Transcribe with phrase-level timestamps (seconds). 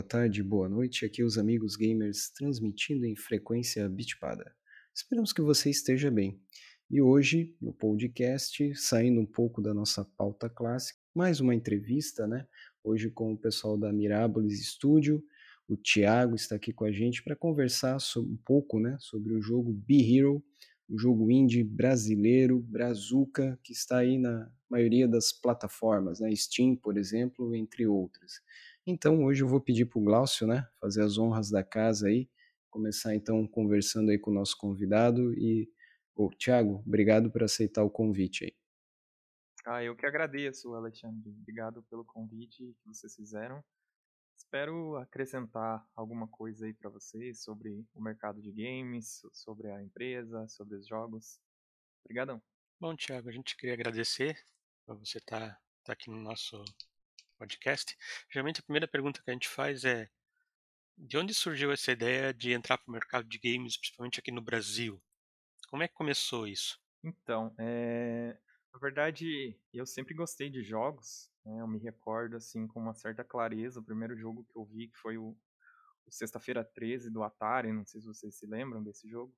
[0.00, 1.04] boa tarde, boa noite.
[1.04, 4.50] Aqui os amigos gamers transmitindo em frequência bitpada.
[4.94, 6.40] Esperamos que você esteja bem.
[6.90, 12.46] E hoje, no podcast, saindo um pouco da nossa pauta clássica, mais uma entrevista, né?
[12.82, 15.22] Hoje com o pessoal da Mirabolis Studio.
[15.68, 19.42] O Thiago está aqui com a gente para conversar sobre, um pouco, né, sobre o
[19.42, 20.42] jogo Be Hero,
[20.88, 26.34] o jogo indie brasileiro, Brazuca, que está aí na maioria das plataformas, né?
[26.34, 28.40] Steam, por exemplo, entre outras.
[28.90, 32.28] Então, hoje eu vou pedir para o Glaucio, né, fazer as honras da casa aí,
[32.68, 35.70] começar então conversando aí com o nosso convidado e,
[36.12, 38.52] ô, Thiago, obrigado por aceitar o convite aí.
[39.64, 41.30] Ah, eu que agradeço, Alexandre.
[41.30, 43.62] Obrigado pelo convite que vocês fizeram.
[44.36, 50.48] Espero acrescentar alguma coisa aí para vocês sobre o mercado de games, sobre a empresa,
[50.48, 51.38] sobre os jogos.
[52.04, 52.42] Obrigadão.
[52.80, 54.36] Bom, Thiago, a gente queria agradecer
[54.84, 56.64] por você estar tá, tá aqui no nosso
[57.40, 57.96] podcast.
[58.30, 60.10] Geralmente a primeira pergunta que a gente faz é
[60.98, 64.42] de onde surgiu essa ideia de entrar para o mercado de games, principalmente aqui no
[64.42, 65.02] Brasil?
[65.70, 66.78] Como é que começou isso?
[67.02, 68.36] Então, é...
[68.72, 71.62] na verdade, eu sempre gostei de jogos, né?
[71.62, 74.98] Eu me recordo, assim, com uma certa clareza, o primeiro jogo que eu vi, que
[74.98, 75.34] foi o,
[76.06, 79.34] o Sexta-feira 13 do Atari, não sei se vocês se lembram desse jogo.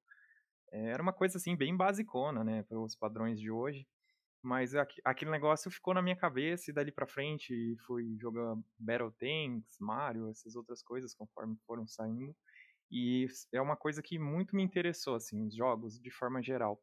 [0.72, 3.86] É, era uma coisa, assim, bem basicona, né, para os padrões de hoje.
[4.42, 8.56] Mas aquele negócio ficou na minha cabeça e dali pra frente fui jogar
[9.18, 12.34] Tanks, Mario, essas outras coisas conforme foram saindo.
[12.90, 16.82] E é uma coisa que muito me interessou, assim, os jogos de forma geral.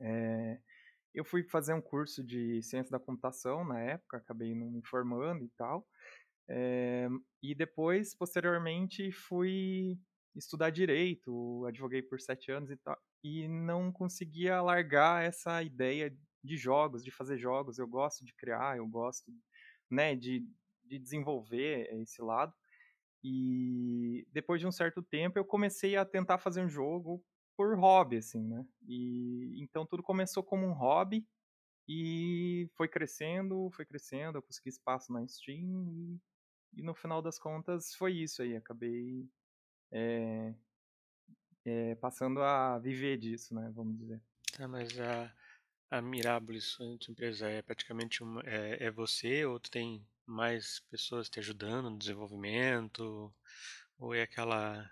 [0.00, 0.58] É,
[1.14, 5.44] eu fui fazer um curso de ciência da computação na época, acabei não me formando
[5.44, 5.86] e tal.
[6.48, 7.08] É,
[7.42, 9.98] e depois, posteriormente, fui
[10.34, 16.56] estudar direito, advoguei por sete anos e tal, e não conseguia largar essa ideia de
[16.56, 17.78] jogos, de fazer jogos.
[17.78, 19.32] Eu gosto de criar, eu gosto,
[19.90, 20.46] né, de,
[20.84, 22.54] de desenvolver esse lado.
[23.22, 27.22] E depois de um certo tempo, eu comecei a tentar fazer um jogo
[27.56, 28.64] por hobby, assim, né?
[28.88, 31.26] E então tudo começou como um hobby
[31.86, 36.20] e foi crescendo, foi crescendo, eu consegui espaço na Steam e,
[36.72, 39.28] e no final das contas foi isso aí, acabei
[39.92, 40.54] é,
[41.64, 44.22] é, passando a viver disso, né, vamos dizer.
[44.56, 45.34] Tá, mas a,
[45.90, 51.40] a Mirabolis, sua empresa, é praticamente uma, é, é você ou tem mais pessoas te
[51.40, 53.34] ajudando no desenvolvimento?
[53.98, 54.88] Ou é aquela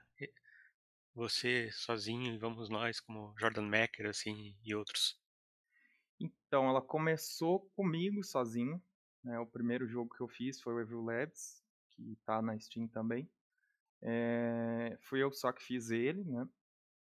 [1.15, 5.21] você sozinho e vamos nós, como Jordan Macker, assim, e outros?
[6.21, 8.81] Então, ela começou comigo sozinho.
[9.25, 9.39] Né?
[9.41, 11.61] O primeiro jogo que eu fiz foi o Evil Labs,
[11.91, 13.29] que está na Steam também.
[14.01, 16.49] É, fui eu só que fiz ele, né?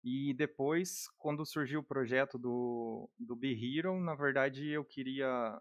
[0.04, 5.60] E depois, quando surgiu o projeto do, do Be Hero, na verdade eu queria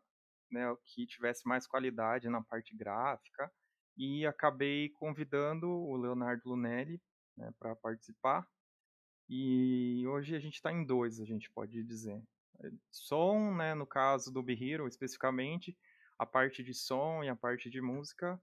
[0.50, 3.52] né, que tivesse mais qualidade na parte gráfica
[3.96, 7.00] e acabei convidando o Leonardo Lunelli
[7.38, 8.48] né, para participar.
[9.30, 12.22] E hoje a gente está em dois, a gente pode dizer.
[12.92, 15.78] Som, né, no caso do Be Hero especificamente,
[16.18, 18.42] a parte de som e a parte de música,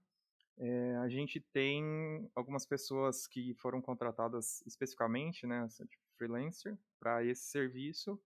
[0.59, 7.43] é, a gente tem algumas pessoas que foram contratadas especificamente, né, tipo freelancer, para esse
[7.43, 8.21] serviço,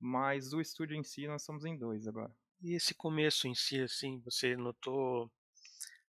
[0.00, 2.34] mas o estúdio em si nós somos em dois agora.
[2.62, 5.30] E esse começo em si, assim, você notou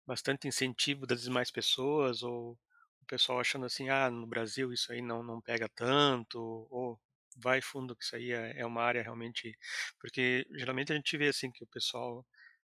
[0.06, 2.54] bastante incentivo das demais pessoas ou
[3.02, 6.40] o pessoal achando assim, ah, no Brasil isso aí não, não pega tanto,
[6.70, 7.00] ou
[7.38, 9.58] vai fundo que isso aí é, é uma área realmente.
[10.00, 12.26] Porque geralmente a gente vê assim que o pessoal,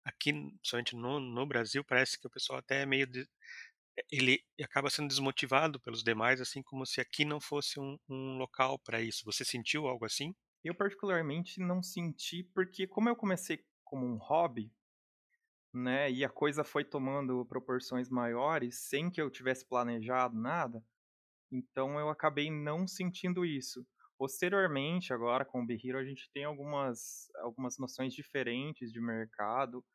[0.07, 3.06] aqui, somente no, no Brasil, parece que o pessoal até é meio.
[3.06, 3.28] De,
[4.12, 8.79] ele acaba sendo desmotivado pelos demais, assim como se aqui não fosse um, um local
[8.79, 9.25] para isso.
[9.25, 10.34] Você sentiu algo assim?
[10.63, 14.72] Eu particularmente não senti, porque como eu comecei como um hobby,
[15.73, 16.12] né?
[16.12, 20.84] E a coisa foi tomando proporções maiores sem que eu tivesse planejado nada.
[21.51, 23.85] Então eu acabei não sentindo isso.
[24.18, 29.85] Posteriormente, agora com o Behiro, a gente tem algumas, algumas noções diferentes de mercado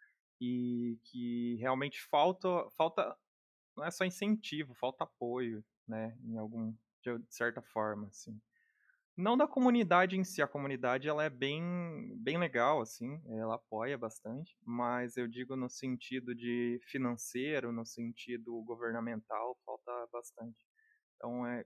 [0.44, 3.17] e que realmente falta, falta
[3.77, 6.75] não é só incentivo, falta apoio, né, em algum
[7.05, 8.41] de certa forma, assim.
[9.17, 13.97] Não da comunidade em si, a comunidade ela é bem, bem legal, assim, ela apoia
[13.97, 20.67] bastante, mas eu digo no sentido de financeiro, no sentido governamental, falta bastante.
[21.17, 21.65] Então, é,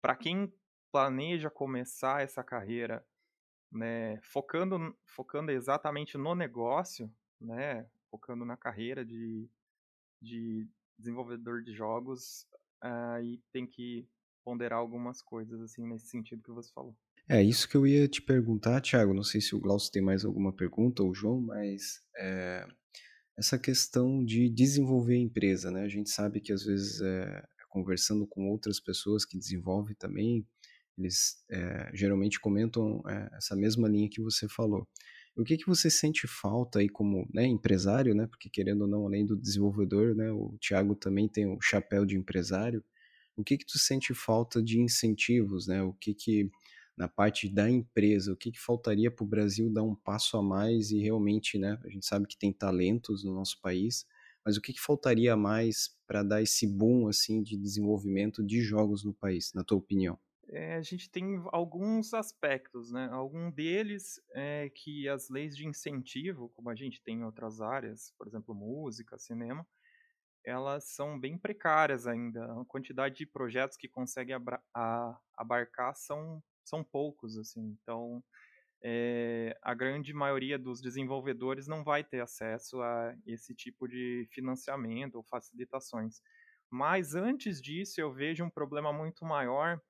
[0.00, 0.50] para quem
[0.90, 3.04] planeja começar essa carreira,
[3.70, 9.50] né, focando, focando exatamente no negócio, né, focando na carreira de,
[10.22, 12.46] de desenvolvedor de jogos,
[12.80, 14.06] aí tem que
[14.44, 16.96] ponderar algumas coisas, assim, nesse sentido que você falou.
[17.28, 19.14] É isso que eu ia te perguntar, Thiago.
[19.14, 22.64] Não sei se o Glaucio tem mais alguma pergunta ou o João, mas é,
[23.36, 25.82] essa questão de desenvolver a empresa, né?
[25.82, 30.46] A gente sabe que às vezes é, conversando com outras pessoas que desenvolvem também,
[30.96, 33.02] eles é, geralmente comentam
[33.32, 34.86] essa mesma linha que você falou.
[35.36, 38.26] O que que você sente falta aí como né, empresário, né?
[38.26, 42.16] Porque querendo ou não, além do desenvolvedor, né, o Thiago também tem o chapéu de
[42.16, 42.84] empresário.
[43.36, 45.82] O que que tu sente falta de incentivos, né?
[45.82, 46.50] O que que
[46.96, 50.42] na parte da empresa, o que que faltaria para o Brasil dar um passo a
[50.42, 51.78] mais e realmente, né?
[51.84, 54.06] A gente sabe que tem talentos no nosso país,
[54.44, 59.04] mas o que que faltaria mais para dar esse boom assim de desenvolvimento de jogos
[59.04, 60.16] no país, na tua opinião?
[60.48, 63.08] É, a gente tem alguns aspectos, né?
[63.10, 68.12] Algum deles é que as leis de incentivo, como a gente tem em outras áreas,
[68.18, 69.66] por exemplo, música, cinema,
[70.44, 72.44] elas são bem precárias ainda.
[72.60, 74.32] A quantidade de projetos que consegue
[75.36, 77.76] abarcar são, são poucos, assim.
[77.82, 78.22] Então,
[78.82, 85.14] é, a grande maioria dos desenvolvedores não vai ter acesso a esse tipo de financiamento
[85.14, 86.20] ou facilitações.
[86.70, 89.80] Mas antes disso, eu vejo um problema muito maior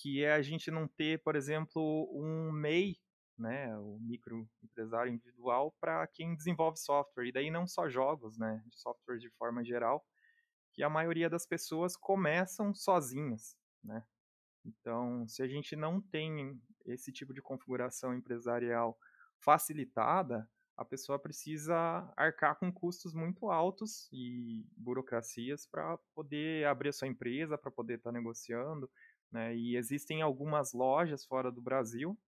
[0.00, 2.96] que é a gente não ter, por exemplo, um MEI,
[3.38, 7.26] né, o microempresário individual, para quem desenvolve software.
[7.26, 10.04] E daí não só jogos, né, software de forma geral,
[10.72, 14.04] que a maioria das pessoas começam sozinhas, né.
[14.64, 18.98] Então, se a gente não tem esse tipo de configuração empresarial
[19.38, 26.92] facilitada, a pessoa precisa arcar com custos muito altos e burocracias para poder abrir a
[26.92, 28.90] sua empresa, para poder estar tá negociando.
[29.30, 29.56] Né?
[29.56, 32.18] E existem algumas lojas fora do Brasil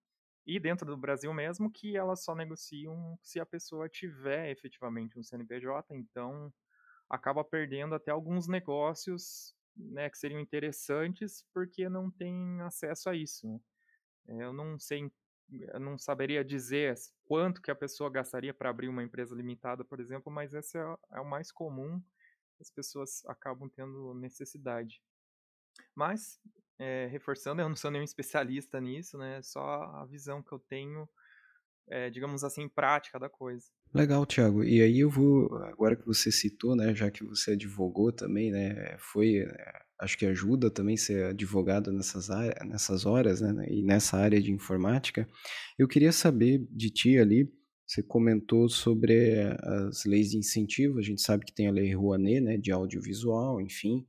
[0.46, 5.22] e dentro do Brasil mesmo que elas só negociam se a pessoa tiver efetivamente um
[5.22, 6.52] CNPJ, então
[7.08, 13.46] acaba perdendo até alguns negócios né, que seriam interessantes porque não tem acesso a isso.
[14.26, 14.44] Né?
[14.44, 15.10] Eu não sei,
[15.50, 16.94] eu não saberia dizer
[17.25, 20.96] quanto que a pessoa gastaria para abrir uma empresa limitada, por exemplo, mas esse é,
[21.12, 22.02] é o mais comum,
[22.60, 25.02] as pessoas acabam tendo necessidade.
[25.94, 26.40] Mas
[26.82, 29.40] é, reforçando, eu não sou nenhum especialista nisso, né?
[29.43, 31.08] Só a visão que eu tenho,
[31.88, 33.64] é, digamos assim, prática da coisa.
[33.94, 34.64] Legal, Thiago.
[34.64, 38.96] E aí eu vou, agora que você citou, né, já que você advogou também, né,
[38.99, 39.46] foi,
[40.00, 42.29] acho que ajuda também ser advogado nessas,
[42.67, 45.29] nessas horas, né, e nessa área de informática.
[45.79, 47.52] Eu queria saber de ti ali,
[47.87, 52.40] você comentou sobre as leis de incentivo, a gente sabe que tem a lei Rouanet,
[52.40, 54.06] né, de audiovisual, enfim,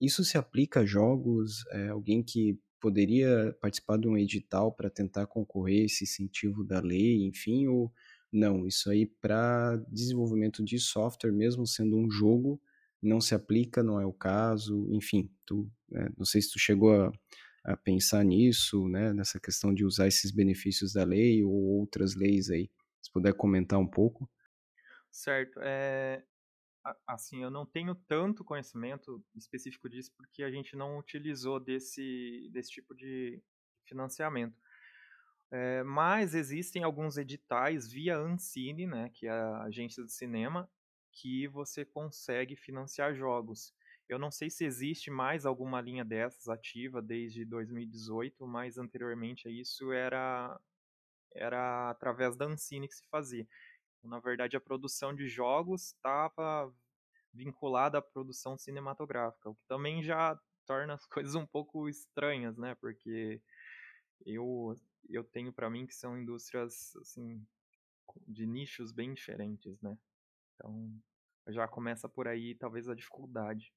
[0.00, 1.64] isso se aplica a jogos?
[1.70, 7.26] É, alguém que poderia participar de um edital para tentar concorrer esse incentivo da lei,
[7.26, 7.92] enfim, ou
[8.32, 8.66] não?
[8.66, 12.60] Isso aí para desenvolvimento de software, mesmo sendo um jogo,
[13.02, 16.92] não se aplica, não é o caso, enfim, tu, é, não sei se tu chegou
[16.92, 17.12] a,
[17.64, 22.50] a pensar nisso, né, nessa questão de usar esses benefícios da lei ou outras leis
[22.50, 22.70] aí.
[23.00, 24.28] Se puder comentar um pouco.
[25.10, 25.60] Certo.
[25.62, 26.22] É,
[27.06, 32.70] assim, eu não tenho tanto conhecimento específico disso porque a gente não utilizou desse, desse
[32.70, 33.42] tipo de
[33.86, 34.56] financiamento.
[35.50, 40.70] É, mas existem alguns editais via Ancine, né, que é a agência de cinema,
[41.12, 43.74] que você consegue financiar jogos.
[44.08, 49.50] Eu não sei se existe mais alguma linha dessas ativa desde 2018, mas anteriormente a
[49.50, 50.58] isso era,
[51.34, 53.46] era através da Ancine que se fazia.
[54.02, 56.72] Na verdade, a produção de jogos estava
[57.32, 62.74] vinculada à produção cinematográfica, o que também já torna as coisas um pouco estranhas, né?
[62.76, 63.42] Porque
[64.24, 64.74] eu
[65.08, 67.46] eu tenho para mim que são indústrias assim
[68.26, 69.96] de nichos bem diferentes, né?
[70.54, 70.92] Então
[71.48, 73.72] já começa por aí talvez a dificuldade.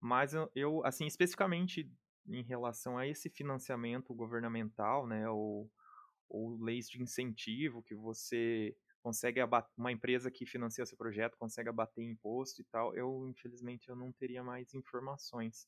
[0.00, 1.90] Mas eu, eu assim especificamente
[2.26, 5.28] em relação a esse financiamento governamental, né?
[5.28, 5.70] Ou,
[6.28, 8.76] ou leis de incentivo que você
[9.08, 13.88] consegue abater, uma empresa que financia seu projeto consegue abater imposto e tal, eu infelizmente
[13.88, 15.66] eu não teria mais informações.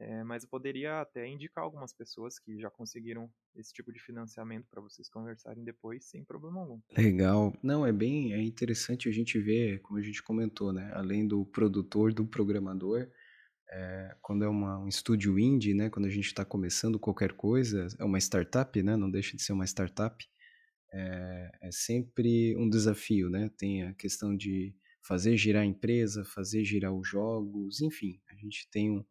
[0.00, 4.68] É, mas eu poderia até indicar algumas pessoas que já conseguiram esse tipo de financiamento
[4.70, 6.80] para vocês conversarem depois sem problema algum.
[6.96, 7.52] Legal.
[7.60, 10.92] Não, é bem é interessante a gente ver, como a gente comentou, né?
[10.94, 13.10] Além do produtor, do programador,
[13.72, 15.90] é, quando é uma, um estúdio indie, né?
[15.90, 18.96] Quando a gente está começando qualquer coisa, é uma startup, né?
[18.96, 20.24] Não deixa de ser uma startup
[20.92, 23.50] é, é sempre um desafio, né?
[23.56, 28.68] Tem a questão de fazer girar a empresa, fazer girar os jogos, enfim, a gente
[28.70, 29.04] tem um,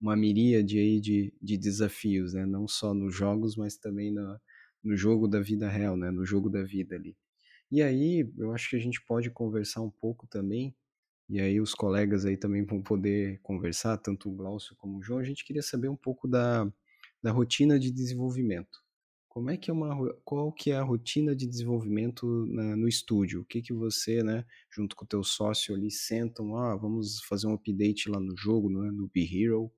[0.00, 2.46] uma miríade aí de, de desafios, né?
[2.46, 4.40] Não só nos jogos, mas também no,
[4.82, 6.10] no jogo da vida real, né?
[6.10, 7.16] No jogo da vida ali.
[7.70, 10.74] E aí, eu acho que a gente pode conversar um pouco também,
[11.28, 15.20] e aí os colegas aí também vão poder conversar, tanto o Glaucio como o João.
[15.20, 16.70] A gente queria saber um pouco da,
[17.22, 18.81] da rotina de desenvolvimento
[19.32, 23.40] Como é que é uma qual que é a rotina de desenvolvimento no estúdio?
[23.40, 27.46] O que que você, né, junto com o teu sócio ali sentam: "Ah, vamos fazer
[27.46, 29.72] um update lá no jogo, né, no Be Hero",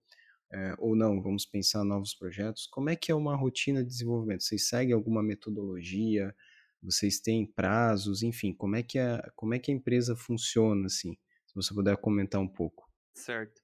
[0.53, 2.67] eh, ou não, vamos pensar novos projetos.
[2.67, 4.45] Como é que é uma rotina de desenvolvimento?
[4.45, 6.35] Vocês seguem alguma metodologia?
[6.83, 8.23] Vocês têm prazos?
[8.25, 11.13] Enfim, como é que a como é que a empresa funciona, assim?
[11.47, 12.89] Se você puder comentar um pouco.
[13.15, 13.64] Certo.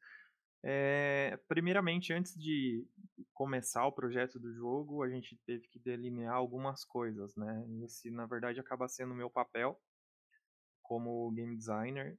[0.62, 2.86] Eh, primeiramente, antes de
[3.32, 7.64] começar o projeto do jogo, a gente teve que delinear algumas coisas, né.
[7.84, 9.80] Esse, na verdade, acaba sendo o meu papel
[10.82, 12.18] como game designer,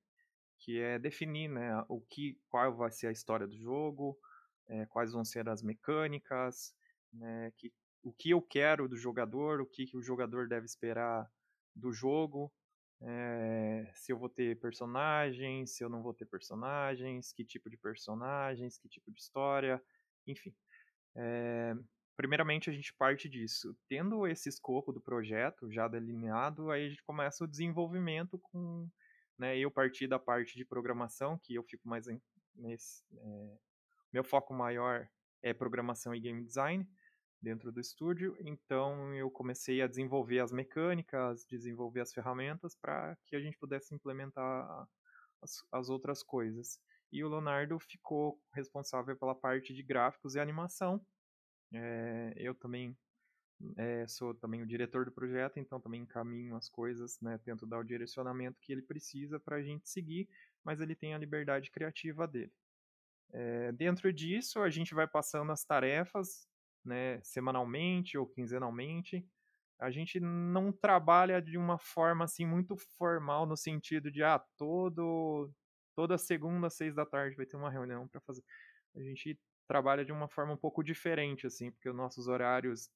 [0.59, 4.17] que é definir, né, o que qual vai ser a história do jogo,
[4.69, 6.75] eh, quais vão ser as mecânicas,
[7.13, 11.29] né, que o que eu quero do jogador, o que que o jogador deve esperar
[11.75, 12.53] do jogo,
[13.01, 17.77] eh, se eu vou ter personagens, se eu não vou ter personagens, que tipo de
[17.77, 19.81] personagens, que tipo de história,
[20.27, 20.53] enfim.
[21.15, 21.75] Eh,
[22.15, 23.75] primeiramente a gente parte disso.
[23.87, 28.87] Tendo esse escopo do projeto já delineado, aí a gente começa o desenvolvimento com,
[29.37, 32.05] né, eu partir da parte de programação, que eu fico mais
[32.55, 33.57] nesse, eh,
[34.13, 35.09] meu foco maior
[35.41, 36.87] é programação e game design
[37.41, 43.35] dentro do estúdio, então eu comecei a desenvolver as mecânicas, desenvolver as ferramentas para que
[43.35, 44.87] a gente pudesse implementar
[45.41, 46.79] as as outras coisas.
[47.11, 51.05] E o Leonardo ficou responsável pela parte de gráficos e animação.
[51.73, 52.97] Eh, eu também,
[53.77, 57.79] eh, sou também o diretor do projeto, então também encaminho as coisas, né, tento dar
[57.79, 60.29] o direcionamento que ele precisa para a gente seguir,
[60.63, 62.53] mas ele tem a liberdade criativa dele.
[63.33, 66.47] Eh, dentro disso, a gente vai passando as tarefas,
[66.85, 69.25] né, semanalmente ou quinzenalmente.
[69.79, 75.51] A gente não trabalha de uma forma, assim, muito formal no sentido de, ah, todo
[75.95, 78.43] toda segunda às 18h vai ter uma reunião para fazer.
[78.95, 82.89] A gente trabalha de uma forma um pouco diferente, assim, porque os nossos horários,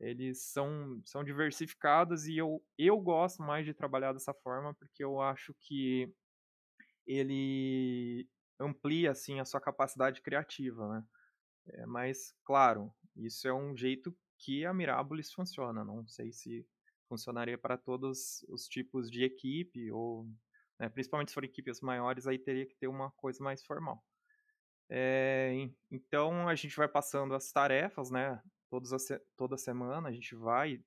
[0.00, 5.20] eles são são diversificados e eu eu gosto mais de trabalhar dessa forma, porque eu
[5.22, 6.12] acho que
[7.06, 8.28] ele
[8.60, 11.04] amplia, assim, a sua capacidade criativa, né.
[11.68, 16.66] Eh, mas, claro, isso é um jeito que a Mirápolis funciona, não sei se
[17.08, 20.26] funcionaria para todos os tipos de equipe ou,
[20.78, 24.02] né, principalmente se forem equipes maiores, aí teria que ter uma coisa mais formal.
[24.90, 30.34] En então a gente vai passando as tarefas, né, todas as toda semana a gente
[30.34, 30.82] vai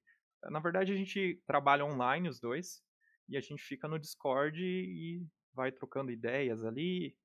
[0.50, 2.82] na verdade a gente trabalha online os 2,
[3.30, 7.15] e a gente fica no Discord e vai trocando ideias ali,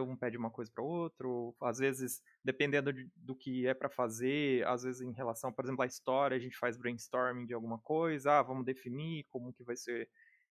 [0.00, 4.66] um pede uma coisa para outro, às vezes, dependendo de do que é para fazer,
[4.66, 8.38] às vezes em relação, por exemplo, à história, a gente faz brainstorming de alguma coisa,
[8.40, 10.10] "Ah, vamos definir como que vai ser,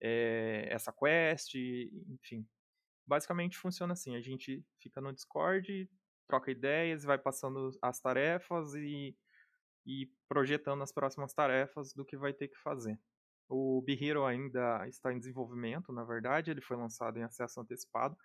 [0.01, 2.47] eh, essa quest", enfim.
[3.07, 5.89] Basicamente funciona assim, a gente fica no Discord,
[6.27, 9.17] troca ideias, vai passando as tarefas e
[9.85, 12.99] e projetando as próximas tarefas do que vai ter que fazer.
[13.49, 18.17] O Be Hero ainda está em desenvolvimento, na verdade, ele foi lançado em acesso antecipado,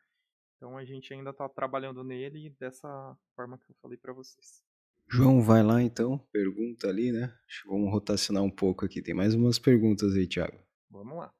[0.58, 4.62] então a gente ainda está trabalhando nele dessa forma que eu falei para vocês.
[5.10, 9.14] João, vai lá então, pergunta ali, né, acho que vamos rotacionar um pouco aqui, tem
[9.14, 10.58] mais umas perguntas aí, Thiago.
[10.90, 11.32] Vamos lá.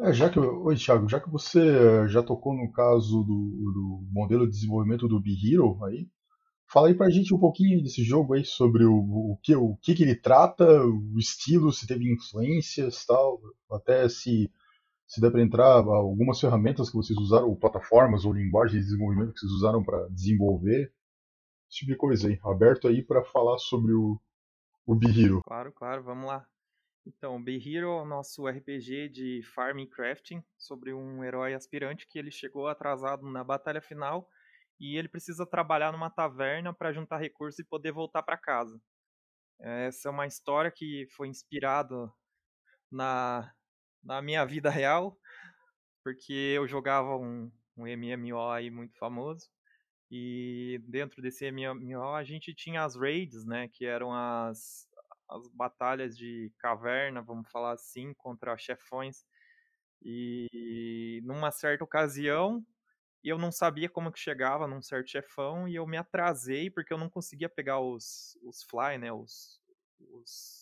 [0.00, 4.08] É, é já que oi Thiago, já que você já tocou no caso do do
[4.10, 6.08] modelo de desenvolvimento do Be Hero aí,
[6.66, 9.94] fala aí pra gente um pouquinho desse jogo aí, sobre o o que o que
[9.94, 13.40] que ele trata, o estilo, se teve influências, tal,
[13.70, 14.50] até se
[15.12, 19.34] se der para entrar algumas ferramentas que vocês usaram, ou plataformas ou linguagem de desenvolvimento
[19.34, 20.90] que vocês usaram para desenvolver,
[21.68, 24.18] esse tipo de coisa aí, aberto aí para falar sobre o
[24.86, 25.42] o Be Hero.
[25.44, 26.46] Claro, claro, vamos lá.
[27.06, 32.18] Então, Be Hero é o nosso RPG de farming crafting, sobre um herói aspirante que
[32.18, 34.26] ele chegou atrasado na batalha final,
[34.80, 38.80] e ele precisa trabalhar numa taverna para juntar recursos e poder voltar para casa.
[39.60, 42.10] Essa é uma história que foi inspirado
[42.90, 43.52] na
[44.04, 45.18] na minha vida real,
[46.04, 49.48] porque eu jogava um um MMO aí muito famoso,
[50.10, 54.88] e dentro desse MMO a gente tinha as raids, né, que eram as
[55.30, 59.24] as batalhas de caverna, vamos falar assim, contra chefões,
[60.02, 62.64] e numa certa ocasião,
[63.24, 66.98] eu não sabia como que chegava num certo chefão e eu me atrasei, porque eu
[66.98, 69.60] não conseguia pegar os os fly, né, os
[70.00, 70.61] os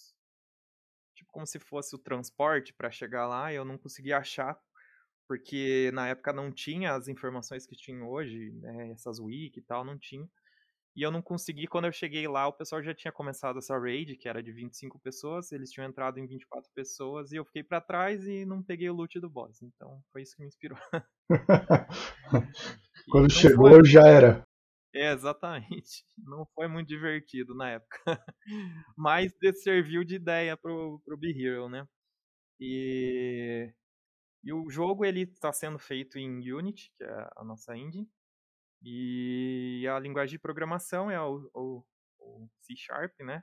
[1.30, 4.58] como se fosse o transporte para chegar lá, eu não conseguia achar,
[5.28, 9.84] porque na época não tinha as informações que tinha hoje, né, essas wiki e tal,
[9.84, 10.28] não tinha.
[10.96, 14.16] E eu não consegui, quando eu cheguei lá, o pessoal já tinha começado essa raid,
[14.16, 17.80] que era de 25 pessoas, eles tinham entrado em 24 pessoas, e eu fiquei para
[17.80, 20.78] trás e não peguei o loot do boss, então foi isso que me inspirou.
[23.10, 24.42] Quando chegou, já era.
[24.94, 26.04] É, exatamente.
[26.18, 27.98] Não foi muito divertido na época.
[28.96, 29.32] Mas
[29.62, 31.86] serviu de ideia pro, pro Be Hero, né?
[32.60, 33.72] E,
[34.44, 38.08] e o jogo ele está sendo feito em Unity, que é a nossa engine.
[38.82, 41.84] E a linguagem de programação é o, o,
[42.20, 43.42] o C Sharp, né?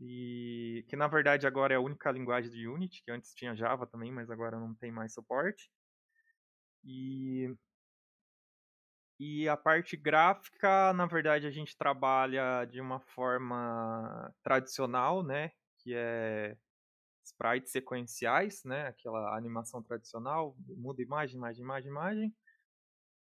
[0.00, 3.86] E que na verdade agora é a única linguagem de Unity, que antes tinha Java
[3.86, 5.70] também, mas agora não tem mais suporte.
[6.84, 7.48] E
[9.24, 15.52] e a parte gráfica, na verdade, a gente trabalha de uma forma tradicional, né?
[15.78, 16.56] Que é
[17.24, 18.88] sprites sequenciais, né?
[18.88, 22.36] Aquela animação tradicional, muda imagem, imagem, imagem, imagem.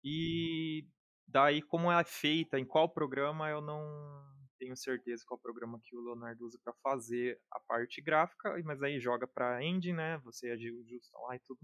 [0.03, 0.87] E
[1.27, 4.23] daí, como é feita, em qual programa, eu não
[4.59, 8.99] tenho certeza qual programa que o Leonardo usa para fazer a parte gráfica, mas aí
[8.99, 10.19] joga para engine, né?
[10.19, 11.59] Você ajusta lá e tudo.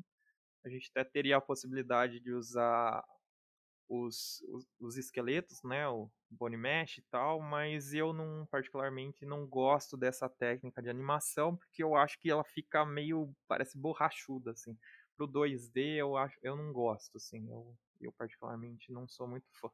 [0.66, 3.04] A gente até teria a possibilidade de usar
[3.88, 9.46] os, os, os, esqueletos, né, o bone mesh e tal, mas eu não particularmente não
[9.46, 14.78] gosto dessa técnica de animação porque eu acho que ela fica meio parece borrachuda assim.
[15.16, 19.70] Pro 2D eu acho, eu não gosto assim, eu, eu particularmente não sou muito fã.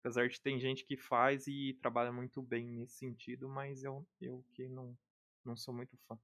[0.00, 4.44] Apesar de ter gente que faz e trabalha muito bem nesse sentido, mas eu eu
[4.54, 4.96] que não
[5.44, 6.18] não sou muito fã.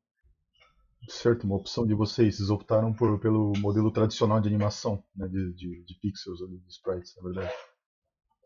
[1.08, 2.36] Certo, uma opção de vocês.
[2.36, 7.14] Vocês optaram por, pelo modelo tradicional de animação, né, de, de, de pixels, de sprites,
[7.16, 7.54] na verdade.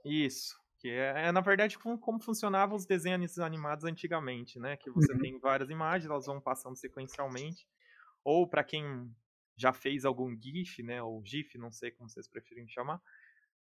[0.04, 0.58] Isso.
[0.78, 4.76] Que é, é, na verdade, como, como funcionavam os desenhos animados antigamente, né?
[4.76, 5.18] Que você uhum.
[5.18, 7.66] tem várias imagens, elas vão passando sequencialmente.
[8.24, 9.14] Ou para quem
[9.56, 11.02] já fez algum GIF, né?
[11.02, 13.00] Ou GIF, não sei como vocês preferem chamar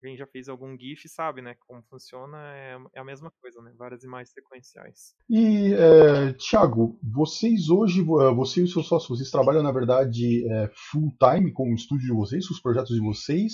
[0.03, 1.55] quem já fez algum GIF sabe, né?
[1.65, 3.73] Como funciona é, é a mesma coisa, né?
[3.77, 5.15] Várias imagens sequenciais.
[5.29, 10.45] E, é, Thiago, vocês hoje, é, você e os seus sócios, vocês trabalham, na verdade,
[10.51, 13.53] é, full time com o estúdio de vocês, com os projetos de vocês?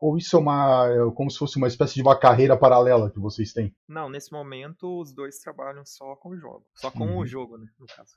[0.00, 3.20] Ou isso é uma é como se fosse uma espécie de uma carreira paralela que
[3.20, 3.74] vocês têm?
[3.86, 6.64] Não, nesse momento os dois trabalham só com o jogo.
[6.74, 7.18] Só com uhum.
[7.18, 7.66] o jogo, né?
[7.78, 8.16] No caso.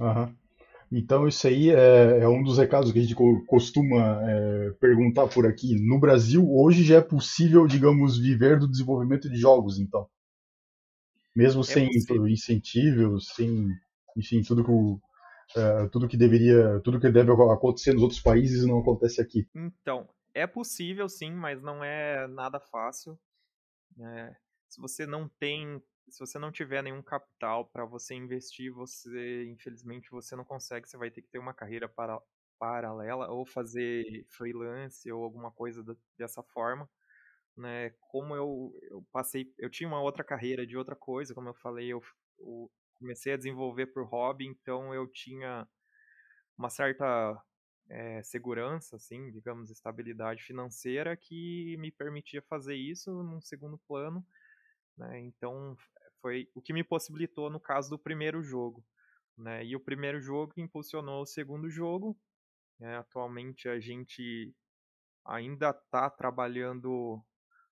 [0.00, 0.34] Aham.
[0.92, 3.14] Então, isso aí é, é, um dos recados que a gente
[3.46, 5.76] costuma é, perguntar por aqui.
[5.80, 10.08] No Brasil, hoje já é possível, digamos, viver do desenvolvimento de jogos, então.
[11.34, 12.26] Mesmo é sem possível.
[12.26, 13.68] incentivo, sem,
[14.16, 18.80] enfim, tudo que, é, tudo que deveria, tudo que deve acontecer nos outros países não
[18.80, 19.46] acontece aqui.
[19.54, 23.16] Então, é possível sim, mas não é nada fácil.
[24.00, 24.34] É,
[24.68, 30.10] se você não tem se você não tiver nenhum capital para você investir, você, infelizmente,
[30.10, 30.88] você não consegue.
[30.88, 32.20] Você vai ter que ter uma carreira para,
[32.60, 35.82] paralela ou fazer freelance ou alguma coisa
[36.18, 36.88] dessa forma.
[37.56, 37.90] Né?
[37.98, 41.88] Como eu, eu passei, eu tinha uma outra carreira de outra coisa, como eu falei,
[41.88, 42.02] eu,
[42.38, 45.66] eu comecei a desenvolver por hobby, então eu tinha
[46.56, 47.42] uma certa
[47.88, 54.24] é, segurança, assim, digamos, estabilidade financeira que me permitia fazer isso num segundo plano.
[54.98, 55.18] Né?
[55.20, 55.76] Então
[56.20, 58.84] foi o que me possibilitou no caso do primeiro jogo.
[59.36, 59.64] Né?
[59.64, 62.18] E o primeiro jogo impulsionou o segundo jogo.
[62.78, 62.96] Né?
[62.96, 64.54] Atualmente a gente
[65.24, 67.22] ainda está trabalhando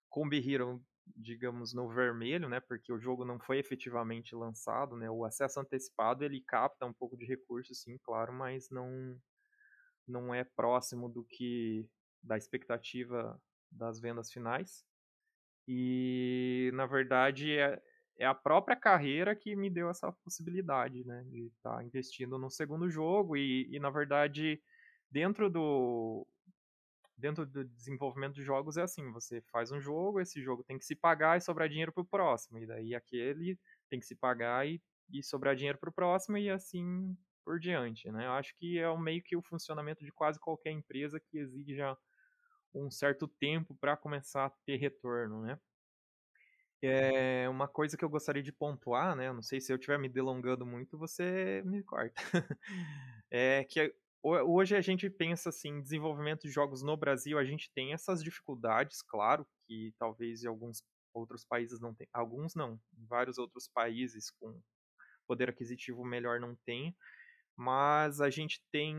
[0.08, 0.82] com Be Hero,
[1.16, 2.60] digamos, no vermelho, né?
[2.60, 5.10] Porque o jogo não foi efetivamente lançado, né?
[5.10, 9.18] O acesso antecipado ele capta um pouco de recurso, sim, claro, mas não
[10.06, 11.86] não é próximo do que
[12.22, 14.84] da expectativa das vendas finais.
[15.66, 17.80] E na verdade é,
[18.18, 22.50] é a própria carreira que me deu essa possibilidade, né, de estar tá investindo no
[22.50, 24.60] segundo jogo e, e, na verdade,
[25.10, 26.26] dentro do
[27.16, 30.84] dentro do desenvolvimento de jogos é assim, você faz um jogo, esse jogo tem que
[30.84, 33.58] se pagar e sobrar dinheiro para o próximo, e daí aquele
[33.90, 34.80] tem que se pagar e,
[35.12, 38.26] e sobrar dinheiro para o próximo e assim por diante, né?
[38.26, 41.96] Eu acho que é meio que o funcionamento de quase qualquer empresa que exige já
[42.74, 45.58] um certo tempo para começar a ter retorno, né?
[46.80, 49.32] É uma coisa que eu gostaria de pontuar, né?
[49.32, 52.14] Não sei se eu estiver me delongando muito, você me corta.
[53.30, 57.92] é que hoje a gente pensa assim, desenvolvimento de jogos no Brasil, a gente tem
[57.92, 63.38] essas dificuldades, claro, que talvez em alguns outros países não tem, alguns não, em vários
[63.38, 64.60] outros países com
[65.26, 66.96] poder aquisitivo melhor não tem,
[67.56, 68.96] mas a gente tem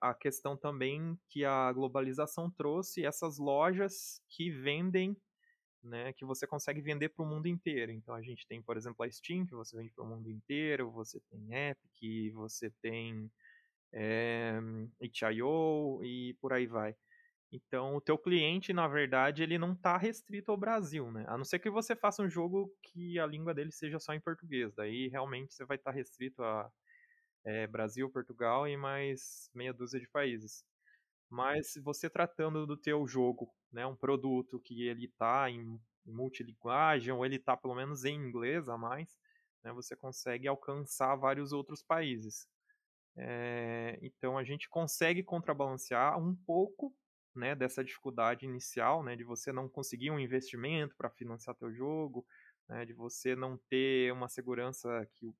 [0.00, 5.16] a questão também que a globalização trouxe essas lojas que vendem
[5.86, 7.92] né, que você consegue vender para o mundo inteiro.
[7.92, 10.90] Então a gente tem, por exemplo, a Steam, que você vende para o mundo inteiro,
[10.90, 13.30] você tem Epic, você tem
[13.92, 14.58] é,
[16.02, 16.94] e por aí vai.
[17.52, 21.24] Então o teu cliente, na verdade, ele não está restrito ao Brasil, né?
[21.28, 24.20] A não ser que você faça um jogo que a língua dele seja só em
[24.20, 24.74] português.
[24.74, 26.70] Daí realmente você vai estar tá restrito a
[27.44, 30.64] é, Brasil, Portugal e mais meia dúzia de países.
[31.30, 37.24] Mas você tratando do teu jogo, né, um produto que ele está em multilinguagem, ou
[37.26, 39.16] ele está pelo menos em inglês a mais,
[39.64, 42.46] né, você consegue alcançar vários outros países.
[43.16, 46.94] É, então a gente consegue contrabalancear um pouco
[47.34, 52.26] né, dessa dificuldade inicial, né, de você não conseguir um investimento para financiar teu jogo,
[52.68, 55.34] né, de você não ter uma segurança que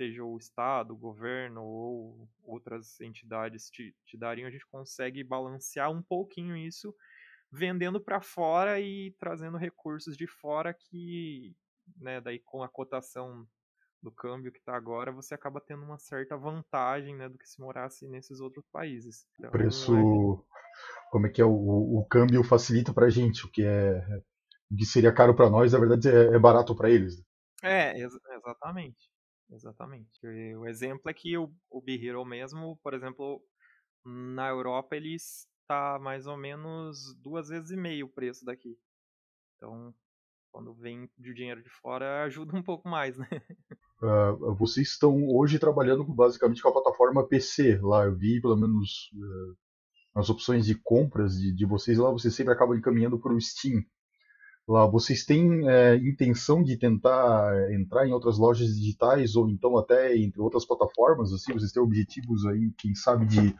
[0.00, 5.90] seja o Estado, o governo ou outras entidades te, te dariam, a gente consegue balancear
[5.90, 6.94] um pouquinho isso
[7.52, 11.54] vendendo para fora e trazendo recursos de fora que,
[11.98, 13.46] né, daí com a cotação
[14.02, 17.60] do câmbio que está agora, você acaba tendo uma certa vantagem né, do que se
[17.60, 19.26] morasse nesses outros países.
[19.38, 21.10] Então, o preço, é...
[21.10, 24.02] como é que é, o, o câmbio facilita para a gente, o que é
[24.70, 27.22] o que seria caro para nós, na verdade é, é barato para eles.
[27.62, 29.10] É, ex exatamente.
[29.52, 30.26] Exatamente.
[30.56, 33.42] O exemplo é que o, o Hero mesmo, por exemplo,
[34.04, 38.78] na Europa ele está mais ou menos duas vezes e meio o preço daqui.
[39.56, 39.94] Então,
[40.52, 43.28] quando vem de dinheiro de fora, ajuda um pouco mais, né?
[44.02, 47.78] Uh, vocês estão hoje trabalhando basicamente com a plataforma PC.
[47.82, 52.52] Lá eu vi, pelo menos, uh, opções de compras de, de vocês lá, vocês sempre
[52.52, 53.84] acabam encaminhando para o Steam
[54.72, 54.86] lá.
[54.86, 60.40] Vocês têm é, intenção de tentar entrar em outras lojas digitais ou então até entre
[60.40, 61.32] outras plataformas?
[61.32, 63.54] Assim, vocês têm objetivos aí, quem sabe, de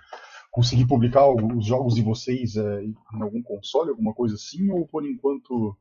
[0.51, 4.71] conseguir publicar os jogos de vocês é, em algum console, alguma coisa assim?
[4.71, 5.77] Ou por enquanto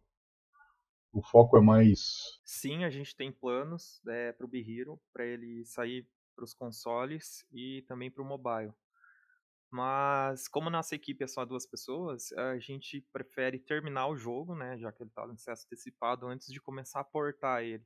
[1.12, 2.40] o foco é mais.
[2.44, 7.46] Sim, a gente tem planos é, para o Hero para ele sair para os consoles
[7.52, 8.74] e também para o mobile.
[9.72, 14.78] Mas como nossa equipe é só duas pessoas, a gente prefere terminar o jogo, né,
[14.80, 17.86] já que ele está no acesso antecipado, antes de começar a portar ele.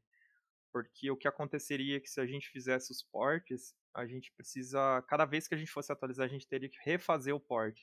[0.72, 5.04] Porque o que aconteceria é que se a gente fizesse os portes, a gente precisa,
[5.08, 7.80] cada vez que a gente fosse atualizar, a gente teria que refazer o port.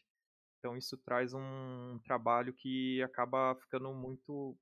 [0.59, 4.57] Então isso traz um trabalho que acaba ficando muito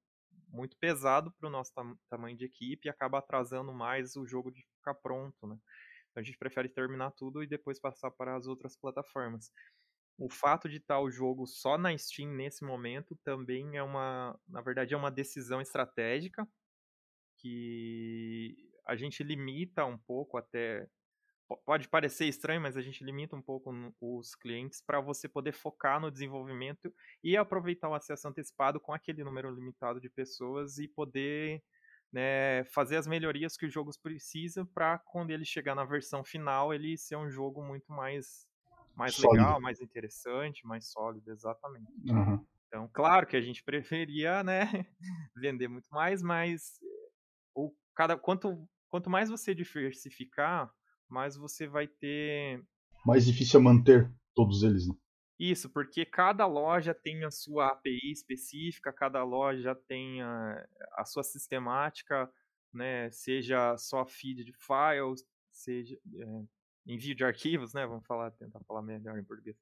[0.51, 4.51] muito pesado para o nosso tam tamanho de equipe e acaba atrasando mais o jogo
[4.51, 5.59] de ficar pronto, né?
[6.18, 9.52] Então a gente prefere terminar tudo e depois passar para as outras plataformas.
[10.18, 14.61] O fato de estar o jogo só na Steam nesse momento também é uma, na
[14.61, 16.46] verdade, é uma decisão estratégica
[17.37, 20.88] que a gente limita um pouco até
[21.64, 26.00] pode parecer estranho, mas a gente limita um pouco os clientes para você poder focar
[26.00, 31.62] no desenvolvimento e aproveitar o acesso antecipado com aquele número limitado de pessoas e poder
[32.12, 36.73] né, fazer as melhorias que os jogos precisam para quando ele chegar na versão final
[36.73, 38.47] ele ser um jogo muito mais
[38.97, 41.87] mais legal, mais interessante, mais sólido, exatamente.
[42.11, 42.44] Uhum.
[42.66, 44.87] Então, claro que a gente preferia, né,
[45.37, 46.81] vender muito mais, mas
[47.55, 50.71] o cada quanto quanto mais você diversificar,
[51.09, 52.62] mais você vai ter
[53.07, 54.94] mais difícil é manter todos eles, né?
[55.38, 61.22] Isso, porque cada loja tem a sua API específica, cada loja tem a, a sua
[61.22, 62.29] sistemática,
[62.72, 63.09] né?
[63.11, 66.44] Seja só feed de files, seja é,
[66.87, 67.87] envio de arquivos, né?
[67.87, 69.57] Vamos falar, tentar falar melhor em português.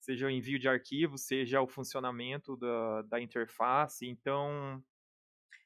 [0.00, 4.06] Seja o envio de arquivos, seja o funcionamento da, da interface.
[4.06, 4.82] Então,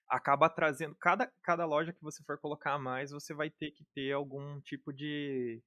[0.08, 0.96] acaba trazendo.
[0.96, 4.60] Cada, cada loja que você for colocar a mais, você vai ter que ter algum
[4.60, 5.62] tipo de,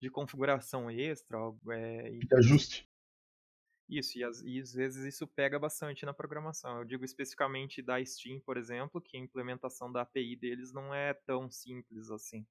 [0.00, 1.38] de configuração extra.
[1.70, 2.87] É, e, ajuste.
[3.88, 6.78] Isso, e às, e às, vezes isso pega bastante na programação.
[6.78, 11.14] Eu digo especificamente da Steam, por exemplo, que a implementação da API deles não é
[11.14, 12.46] tão simples assim.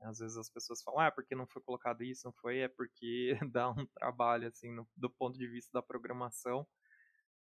[0.00, 3.36] Às vezes as pessoas falam, ah, porque não foi colocado isso, não foi, é porque
[3.52, 6.66] dá um trabalho, assim, no, do ponto de vista da programação,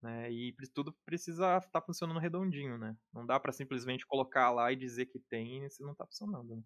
[0.01, 4.71] né, e tudo precisa estar tá funcionando redondinho, né, não dá para simplesmente colocar lá
[4.71, 6.63] e dizer que tem se não está funcionando, né?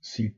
[0.00, 0.34] Sim.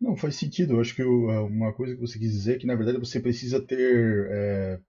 [0.00, 0.74] Não, faz sentido.
[0.74, 3.60] Eu acho que uma coisa que você quis dizer é que, na verdade, você precisa
[3.60, 4.26] ter.
[4.30, 4.80] É,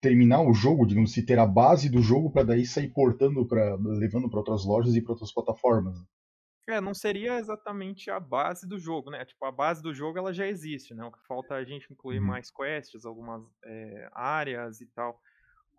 [0.00, 3.76] terminar o jogo, digamos assim, ter a base do jogo para daí sair portando, pra,
[3.76, 5.98] levando para outras lojas e para outras plataformas.
[6.68, 9.24] É, não seria exatamente a base do jogo, né?
[9.24, 11.04] Tipo, a base do jogo ela já existe, né?
[11.04, 12.26] O que falta é a gente incluir uhum.
[12.26, 15.20] mais quests, algumas é, áreas e tal.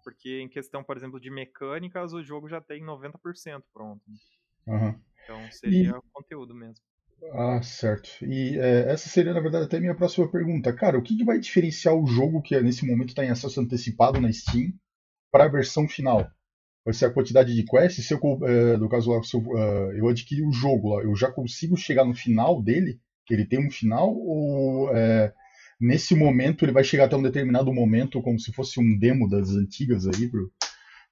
[0.03, 4.01] Porque em questão, por exemplo, de mecânicas, o jogo já tem 90% pronto.
[4.65, 4.99] Uhum.
[5.23, 6.11] Então seria e...
[6.13, 6.83] conteúdo mesmo.
[7.33, 8.09] Ah, certo.
[8.21, 10.71] E é, essa seria, na verdade, até a minha próxima pergunta.
[10.73, 14.19] Cara, o que, que vai diferenciar o jogo que nesse momento está em acesso antecipado
[14.21, 14.73] na Steam
[15.31, 16.29] para a versão final?
[16.85, 18.07] Vai ser a quantidade de quests?
[18.07, 21.29] Se eu, é, no caso lá, eu, uh, eu adquiri o jogo lá, eu já
[21.29, 22.99] consigo chegar no final dele?
[23.25, 24.15] Que ele tem um final?
[24.15, 25.33] Ou é,
[25.81, 29.49] nesse momento ele vai chegar até um determinado momento, como se fosse um demo das
[29.49, 30.49] antigas aí, pro,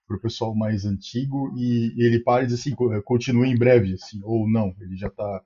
[0.08, 4.50] pro pessoal mais antigo, e, ele para e diz assim, continue em breve, assim, ou
[4.50, 5.42] não, ele já está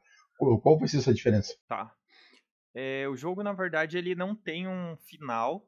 [0.61, 1.55] qual vai ser essa diferença?
[1.67, 1.93] Tá.
[2.73, 5.67] É, o jogo, na verdade, ele não tem um final.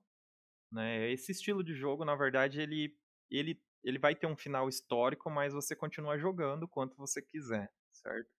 [0.72, 1.12] Né?
[1.12, 2.96] Esse estilo de jogo, na verdade, ele,
[3.30, 8.30] ele ele vai ter um final histórico, mas você continua jogando quanto você quiser, certo?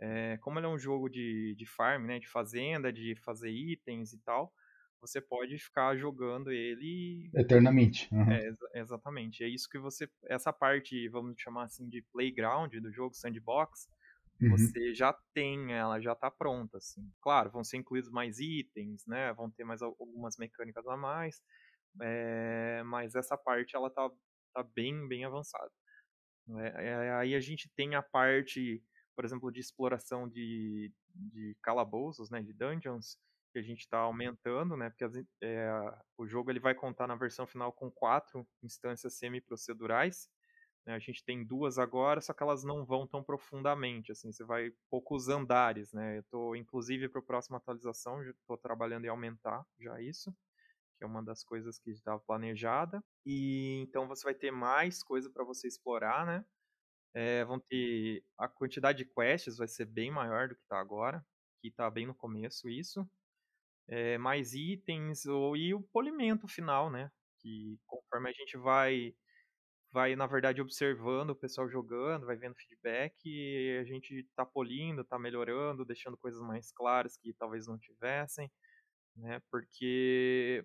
[0.00, 4.12] É, como ele é um jogo de, de farm, né, de fazenda, de fazer itens
[4.12, 4.52] e tal,
[5.00, 8.08] você pode ficar jogando ele eternamente.
[8.12, 8.30] Uhum.
[8.30, 9.42] É, exatamente.
[9.42, 13.88] É isso que você, essa parte, vamos chamar assim de playground do jogo sandbox,
[14.40, 14.50] uhum.
[14.50, 17.10] você já tem, ela já está pronta, assim.
[17.20, 19.32] Claro, vão ser incluídos mais itens, né?
[19.34, 21.42] Vão ter mais algumas mecânicas a mais,
[22.00, 24.10] é, mas essa parte ela tá,
[24.54, 25.70] tá bem, bem avançada.
[26.58, 28.82] É, aí a gente tem a parte,
[29.14, 32.42] por exemplo, de exploração de, de calabouços, né?
[32.42, 33.18] De dungeons,
[33.52, 34.90] que a gente está aumentando, né?
[34.90, 35.70] Porque as, é,
[36.16, 40.28] o jogo ele vai contar na versão final com quatro instâncias semi-procedurais.
[40.88, 40.94] Né?
[40.96, 44.12] A gente tem duas agora, só que elas não vão tão profundamente.
[44.12, 46.16] Assim, você vai poucos andares, né?
[46.18, 50.32] Eu estou, inclusive, para a próxima atualização, estou trabalhando em aumentar já isso,
[50.98, 53.02] que é uma das coisas que estava planejada.
[53.26, 56.44] E então você vai ter mais coisa para você explorar, né?
[57.14, 61.24] É, vão ter a quantidade de quests vai ser bem maior do que está agora,
[61.60, 63.08] que está bem no começo isso
[63.88, 67.10] é, mais itens ou, e o polimento final, né?
[67.40, 69.14] Que conforme a gente vai,
[69.92, 75.18] vai na verdade observando o pessoal jogando, vai vendo feedback, a gente tá polindo, tá
[75.18, 78.50] melhorando, deixando coisas mais claras que talvez não tivessem,
[79.16, 79.40] né?
[79.50, 80.64] Porque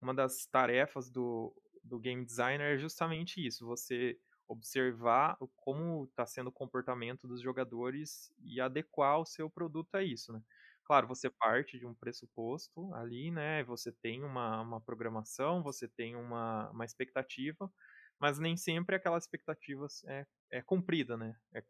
[0.00, 1.54] uma das tarefas do,
[1.84, 8.32] do game designer é justamente isso, você observar como está sendo o comportamento dos jogadores
[8.42, 10.42] e adequar o seu produto a isso, né?
[10.84, 13.62] Claro, você parte de um pressuposto ali, né?
[13.64, 17.72] Você tem uma, uma programação, você tem uma, uma expectativa,
[18.20, 21.34] mas nem sempre aquela expectativa é, é cumprida, né?
[21.54, 21.62] É,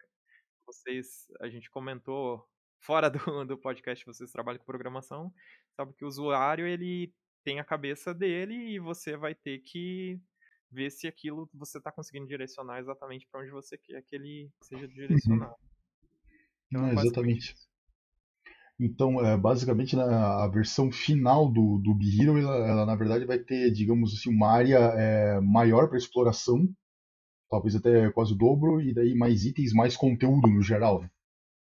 [0.66, 2.44] vocês, a gente comentou
[2.80, 3.08] fora
[3.44, 5.32] do, do podcast, vocês trabalham com programação,
[5.76, 10.20] sabe que o usuário ele tem a cabeça dele e você vai ter que
[10.70, 14.86] ver se aquilo você está conseguindo direcionar exatamente para onde você quer que ele seja
[14.86, 14.92] uhum.
[14.92, 15.56] direcionado.
[16.66, 17.54] Então, é exatamente.
[17.54, 17.69] Isso.
[18.81, 23.27] Então, é, basicamente, na, a versão final do, do Be Hero, ela, ela, na verdade
[23.27, 26.66] vai ter, digamos assim, uma área é, maior para exploração,
[27.51, 31.03] talvez até quase o dobro, e daí mais itens, mais conteúdo no geral.
[31.03, 31.11] Né?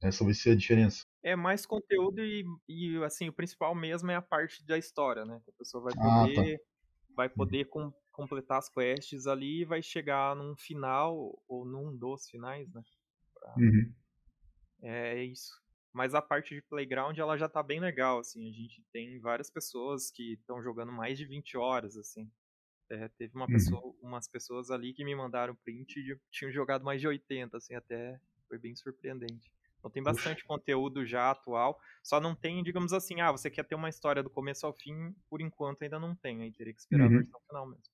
[0.02, 1.04] Essa vai ser a diferença.
[1.22, 5.40] É mais conteúdo e, e, assim, o principal mesmo é a parte da história, né?
[5.44, 6.64] Que a pessoa vai poder, ah, tá.
[7.14, 7.34] vai uhum.
[7.34, 12.68] poder com, completar as quests ali e vai chegar num final, ou num dos finais,
[12.72, 12.82] né?
[13.32, 13.54] Pra...
[13.56, 13.94] Uhum.
[14.82, 15.63] É isso.
[15.94, 18.48] Mas a parte de playground ela já tá bem legal, assim.
[18.48, 22.28] A gente tem várias pessoas que estão jogando mais de 20 horas, assim.
[22.90, 23.52] É, teve uma uhum.
[23.52, 27.74] pessoa, umas pessoas ali que me mandaram print e tinham jogado mais de 80, assim,
[27.74, 29.50] até foi bem surpreendente.
[29.78, 33.74] Então tem bastante conteúdo já atual, só não tem, digamos assim, ah, você quer ter
[33.74, 37.08] uma história do começo ao fim, por enquanto ainda não tem, aí teria que esperar
[37.08, 37.16] uhum.
[37.16, 37.84] a versão final mesmo.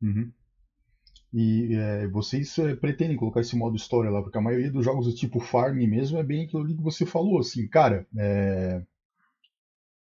[0.00, 0.32] Uhum.
[1.32, 5.06] E é, vocês é, pretendem colocar esse modo história lá, porque a maioria dos jogos
[5.06, 8.82] do tipo Farm mesmo é bem aquilo ali que você falou, assim, cara, é,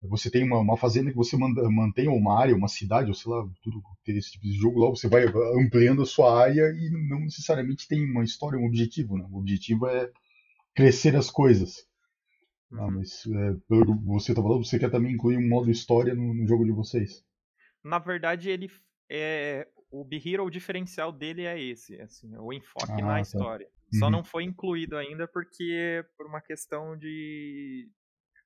[0.02, 3.30] você tem uma, uma, fazenda que você manda, mantém uma área, uma cidade, ou sei
[3.30, 5.24] lá, tudo ter esse tipo de jogo lá, você vai
[5.62, 9.26] ampliando a sua área e não necessariamente tem uma história, um objetivo, né?
[9.30, 10.10] O objetivo é
[10.74, 11.86] crescer as coisas.
[12.72, 12.92] Ah, uhum.
[12.92, 16.32] mas é, pelo que você tá falando, você quer também incluir um modo história no,
[16.32, 17.22] no jogo de vocês?
[17.84, 18.70] Na verdade, ele
[19.08, 23.20] é, o Be-Hero, o diferencial dele é esse, assim, o enfoque ah, na tá.
[23.20, 23.68] história.
[23.98, 24.10] Só uhum.
[24.10, 27.90] não foi incluído ainda porque por uma questão de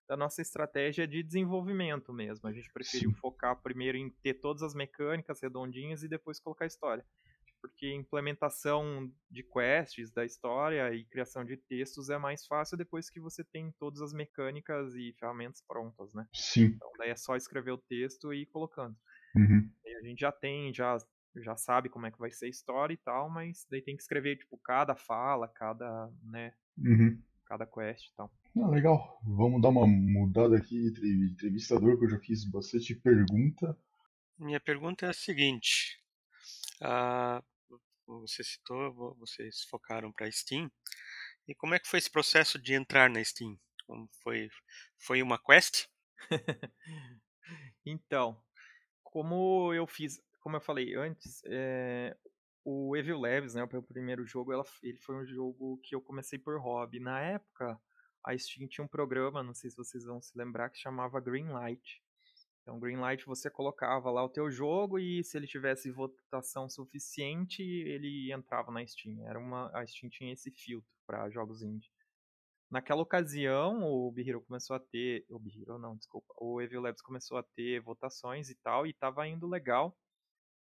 [0.09, 2.47] da nossa estratégia de desenvolvimento mesmo.
[2.49, 3.17] A gente preferiu Sim.
[3.17, 7.05] focar primeiro em ter todas as mecânicas redondinhas e depois colocar a história.
[7.61, 13.19] Porque implementação de quests da história e criação de textos é mais fácil depois que
[13.19, 16.29] você tem todas as mecânicas e ferramentas prontas, né?
[16.35, 16.65] Sim.
[16.65, 18.95] Então daí é só escrever o texto e ir colocando.
[19.35, 19.71] Uhum.
[19.87, 20.99] E a gente já tem, já
[21.43, 24.03] já sabe como é que vai ser a história e tal, mas daí tem que
[24.03, 27.21] escrever, tipo, cada fala, cada, né, uhum.
[27.47, 28.33] cada quest e tal.
[28.57, 29.21] Ah, legal.
[29.25, 33.77] Vamos dar uma mudada aqui entre entrevistador, que eu já fiz bastante pergunta.
[34.39, 36.01] Minha pergunta é a seguinte.
[36.81, 37.43] Ah,
[38.07, 40.71] você citou, vocês focaram para Steam.
[41.49, 43.59] E como é que foi esse processo de entrar na Steam?
[43.87, 44.49] Como foi,
[44.99, 45.87] foi uma quest?
[47.85, 48.41] então,
[49.03, 52.15] como eu fiz como eu falei antes, é,
[52.63, 56.39] o Evil Labs, né, o primeiro jogo, ela, ele foi um jogo que eu comecei
[56.39, 57.01] por hobby.
[57.01, 57.81] Na época,
[58.23, 62.03] a Steam tinha um programa, não sei se vocês vão se lembrar, que chamava Greenlight.
[62.61, 68.31] Então, Greenlight você colocava lá o teu jogo e se ele tivesse votação suficiente, ele
[68.31, 69.27] entrava na Steam.
[69.27, 71.91] Era uma, a Steam tinha esse filtro para jogos indie.
[72.71, 77.39] Naquela ocasião, o Bihiro começou a ter, o Bihiro não, desculpa, o Evil Labs começou
[77.39, 79.97] a ter votações e tal e estava indo legal.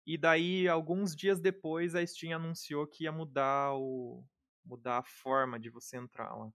[0.06, 4.26] E daí, alguns dias depois, a Steam anunciou que ia mudar, o,
[4.66, 6.52] mudar a forma de você entrar lá.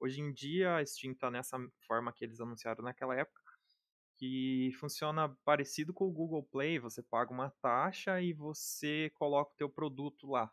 [0.00, 3.40] Hoje em dia, a Steam está nessa forma que eles anunciaram naquela época,
[4.16, 6.78] que funciona parecido com o Google Play.
[6.78, 10.52] Você paga uma taxa e você coloca o teu produto lá,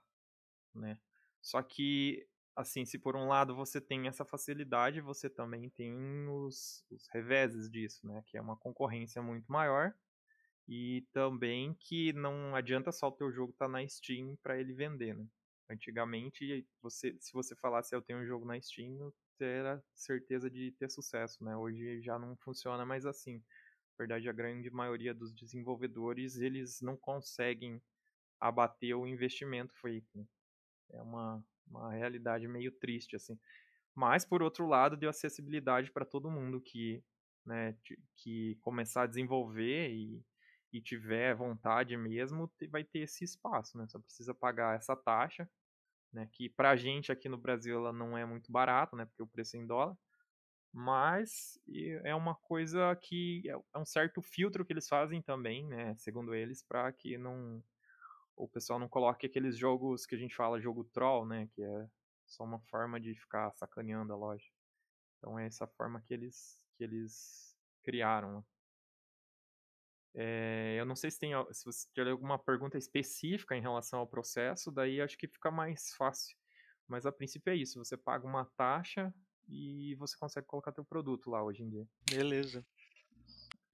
[0.74, 1.00] né?
[1.42, 6.86] Só que, assim, se por um lado você tem essa facilidade, você também tem os,
[6.92, 8.24] os reveses disso, né?
[8.28, 9.96] Que é uma concorrência muito maior
[10.68, 14.74] e também que não adianta só o teu jogo estar tá na Steam para ele
[14.74, 15.28] vender, né?
[15.70, 20.90] Antigamente, você, se você falasse eu tenho um jogo na Steam, era certeza de ter
[20.90, 21.56] sucesso, né?
[21.58, 23.38] Hoje já não funciona mais assim.
[23.38, 27.82] Na verdade, a grande maioria dos desenvolvedores, eles não conseguem
[28.40, 30.28] abater o investimento feito.
[30.92, 33.40] É uma, uma realidade meio triste, assim.
[33.94, 37.04] Mas, por outro lado, deu acessibilidade para todo mundo que,
[37.46, 37.78] né,
[38.18, 40.22] que começar a desenvolver e,
[40.82, 43.88] tiver vontade mesmo, vai ter esse espaço, né?
[43.88, 45.50] Só precisa pagar essa taxa,
[46.12, 46.28] né?
[46.32, 49.06] Que pra gente aqui no Brasil ela não é muito barata, né?
[49.06, 49.98] Porque o preço é em dólar.
[50.74, 51.58] Mas
[52.04, 55.96] é uma coisa que é, é um certo filtro que eles fazem também, né?
[55.96, 57.64] Segundo eles, para que não
[58.36, 61.48] o pessoal não coloque aqueles jogos que a gente fala jogo troll, né?
[61.54, 61.90] Que é
[62.26, 64.50] só uma forma de ficar sacaneando a loja.
[65.18, 68.44] Então é essa forma que eles que eles criaram.
[70.18, 74.08] É, eu não sei se tem se você tiver alguma pergunta específica em relação ao
[74.08, 76.38] processo, daí acho que fica mais fácil.
[76.88, 79.14] Mas a princípio é isso, você paga uma taxa
[79.48, 81.88] e você consegue colocar teu produto lá hoje em dia.
[82.10, 82.66] Beleza.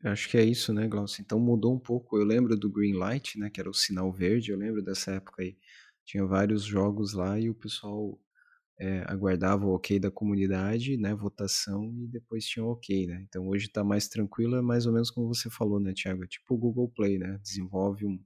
[0.03, 1.21] Eu acho que é isso, né, Glaucio?
[1.21, 2.17] Então mudou um pouco.
[2.17, 4.51] Eu lembro do Green Light, né, que era o sinal verde.
[4.51, 5.55] Eu lembro dessa época aí.
[6.03, 8.19] Tinha vários jogos lá e o pessoal
[8.81, 13.23] é, aguardava o ok da comunidade, né, votação e depois tinha o ok, né?
[13.29, 16.23] Então hoje está mais tranquilo, é mais ou menos como você falou, né, Thiago?
[16.23, 17.39] É tipo o Google Play, né?
[17.43, 18.19] Desenvolve um,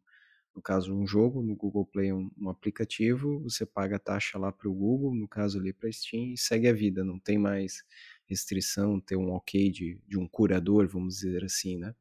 [0.55, 4.49] no caso um jogo, no Google Play um, um aplicativo, você paga a taxa lá
[4.49, 7.03] para o Google, no caso ali para Steam e segue a vida.
[7.03, 7.83] Não tem mais
[8.25, 11.93] restrição, ter um ok de, de um curador, vamos dizer assim, né?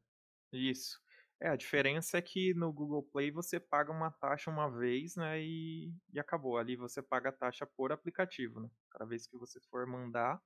[0.53, 0.97] Isso.
[1.41, 5.41] É, a diferença é que no Google Play você paga uma taxa uma vez, né,
[5.41, 6.57] e, e acabou.
[6.57, 8.69] Ali você paga a taxa por aplicativo, né?
[8.89, 10.41] Cada vez que você for mandar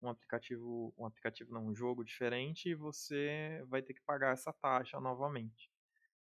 [0.00, 5.00] um aplicativo, um aplicativo não, um jogo diferente, você vai ter que pagar essa taxa
[5.00, 5.70] novamente.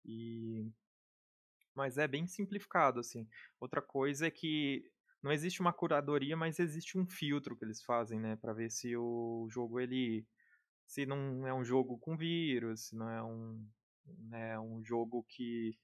[0.05, 0.71] E
[1.75, 3.29] mas é bem simplificado assim.
[3.61, 4.91] Outra coisa é que
[5.23, 8.97] não existe uma curadoria, mas existe um filtro que eles fazem, né, para ver se
[8.97, 10.27] o jogo ele
[10.87, 13.69] se não é um jogo com vírus, se não é um
[14.19, 15.79] né, um jogo que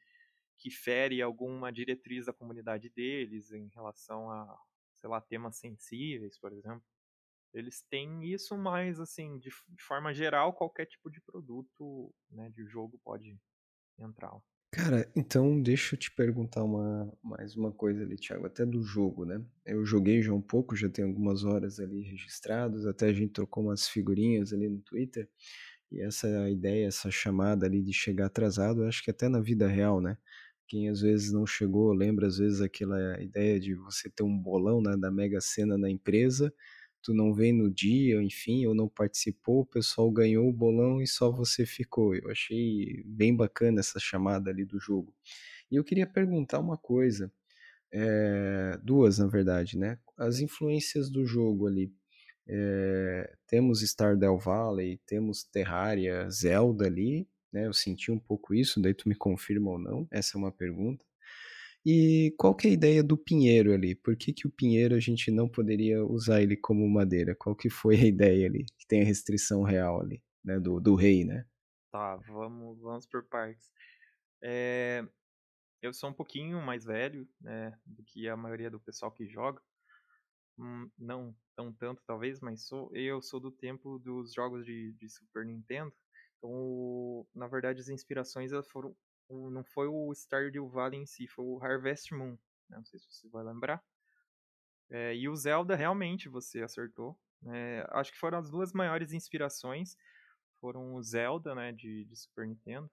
[0.57, 4.59] que fere alguma diretriz da comunidade deles em relação a,
[4.95, 6.83] sei lá, temas sensíveis, por exemplo.
[7.53, 12.65] Eles têm isso, mas assim, de, de forma geral, qualquer tipo de produto, né, de
[12.65, 13.39] jogo pode
[13.99, 14.33] entrar.
[14.73, 19.25] Cara, então deixa eu te perguntar uma, mais uma coisa ali, Thiago, até do jogo,
[19.25, 19.41] né?
[19.65, 23.63] Eu joguei já um pouco, já tenho algumas horas ali registradas, até a gente trocou
[23.63, 25.31] umas figurinhas ali no Twitter,
[25.95, 29.69] e essa ideia, essa chamada ali de chegar atrasado, eu acho que até na vida
[29.69, 30.19] real, né?
[30.67, 34.81] Quem às vezes não chegou, lembra às vezes aquela ideia de você ter um bolão
[34.83, 36.53] né, da Mega Sena na empresa,
[37.03, 41.07] tu não vem no dia, enfim, ou não participou, o pessoal ganhou o bolão e
[41.07, 42.15] só você ficou.
[42.15, 45.15] Eu achei bem bacana essa chamada ali do jogo.
[45.71, 47.33] E eu queria perguntar uma coisa,
[47.93, 49.99] é, duas na verdade, né?
[50.19, 51.93] As influências do jogo ali.
[52.47, 57.67] É, temos Stardew Valley, temos Terraria, Zelda ali, né?
[57.67, 60.07] Eu senti um pouco isso, daí tu me confirma ou não?
[60.11, 61.05] Essa é uma pergunta.
[61.87, 63.95] E qual que é a ideia do pinheiro ali?
[63.95, 67.35] Por que, que o pinheiro a gente não poderia usar ele como madeira?
[67.35, 68.65] Qual que foi a ideia ali?
[68.79, 70.59] Que tem a restrição real ali, né?
[70.59, 71.47] Do, do rei, né?
[71.93, 73.71] Tá, vamos, vamos por partes.
[74.43, 75.07] É,
[75.83, 77.79] eu sou um pouquinho mais velho, né?
[77.85, 79.63] Do que a maioria do pessoal que joga.
[80.59, 85.09] Hum, não tão tanto, talvez, mas sou, eu sou do tempo dos jogos de, de
[85.09, 85.93] Super Nintendo.
[86.39, 88.97] Então, na verdade, as inspirações foram
[89.29, 92.37] não foi o Stardew Valley em si, foi o Harvest Moon.
[92.69, 92.77] Né?
[92.77, 93.83] Não sei se você vai lembrar.
[94.91, 97.19] É, e o Zelda, realmente, você acertou.
[97.47, 99.97] É, acho que foram as duas maiores inspirações.
[100.61, 102.91] Foram o Zelda, né, de, de Super Nintendo,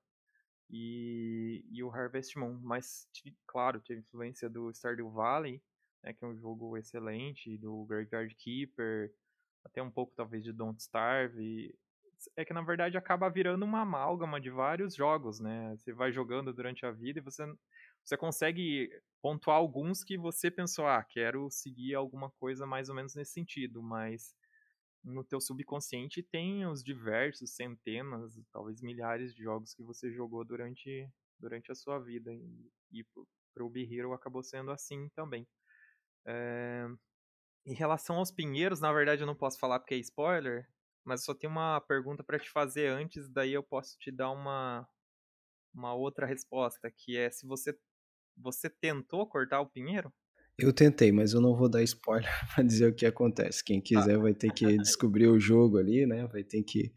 [0.69, 2.59] e, e o Harvest Moon.
[2.61, 3.07] Mas,
[3.47, 5.61] claro, teve influência do Stardew Valley,
[6.03, 9.11] né, que é um jogo excelente, do Graveyard Keeper,
[9.63, 11.73] até um pouco talvez de Don't Starve
[12.35, 15.75] é que na verdade acaba virando uma amálgama de vários jogos, né?
[15.77, 17.43] Você vai jogando durante a vida e você,
[18.03, 18.89] você consegue
[19.21, 23.81] pontuar alguns que você pensou, ah, quero seguir alguma coisa mais ou menos nesse sentido,
[23.81, 24.35] mas
[25.03, 31.09] no teu subconsciente tem os diversos centenas, talvez milhares de jogos que você jogou durante
[31.39, 32.31] durante a sua vida.
[32.31, 33.03] E, e
[33.53, 35.47] para o Be Hero acabou sendo assim também.
[36.25, 36.87] É...
[37.65, 40.67] Em relação aos pinheiros, na verdade eu não posso falar porque é spoiler,
[41.05, 44.87] mas só tenho uma pergunta para te fazer antes, daí eu posso te dar uma,
[45.73, 47.77] uma outra resposta, que é se você,
[48.35, 50.11] você tentou cortar o pinheiro?
[50.57, 53.63] Eu tentei, mas eu não vou dar spoiler para dizer o que acontece.
[53.63, 56.27] Quem quiser vai ter que descobrir o jogo ali, né?
[56.27, 56.93] Vai ter que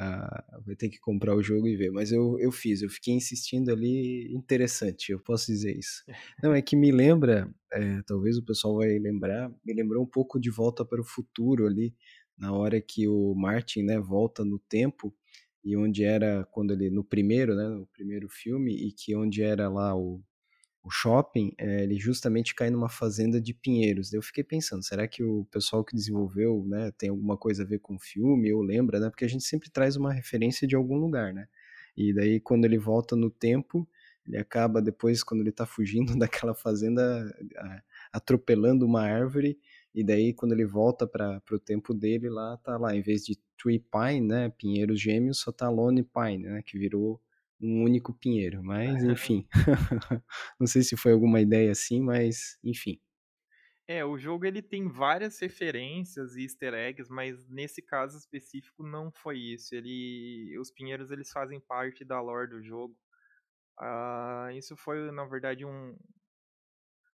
[0.00, 1.90] uh, vai ter que comprar o jogo e ver.
[1.90, 6.04] Mas eu, eu fiz, eu fiquei insistindo ali, interessante, eu posso dizer isso.
[6.42, 10.38] Não, é que me lembra, é, talvez o pessoal vai lembrar, me lembrou um pouco
[10.40, 11.94] de Volta para o Futuro ali,
[12.38, 15.14] na hora que o Martin, né, volta no tempo
[15.64, 19.68] e onde era quando ele no primeiro, né, no primeiro filme e que onde era
[19.68, 20.22] lá o
[20.86, 24.12] o shopping, é, ele justamente cai numa fazenda de pinheiros.
[24.12, 27.80] Eu fiquei pensando, será que o pessoal que desenvolveu, né, tem alguma coisa a ver
[27.80, 29.10] com o filme, ou lembra, né?
[29.10, 31.48] Porque a gente sempre traz uma referência de algum lugar, né?
[31.96, 33.88] E daí quando ele volta no tempo,
[34.24, 37.02] ele acaba depois quando ele tá fugindo daquela fazenda
[38.12, 39.58] atropelando uma árvore
[39.92, 43.36] e daí quando ele volta para o tempo dele lá tá lá em vez de
[43.60, 47.20] tree pine, né, pinheiros gêmeos, só tá lone pine, né, que virou
[47.60, 49.46] um único pinheiro, mas enfim.
[50.60, 53.00] não sei se foi alguma ideia assim, mas enfim.
[53.88, 59.12] É, o jogo ele tem várias referências e easter eggs, mas nesse caso específico não
[59.12, 59.74] foi isso.
[59.74, 62.96] Ele, os pinheiros eles fazem parte da lore do jogo.
[63.78, 65.96] Uh, isso foi na verdade um,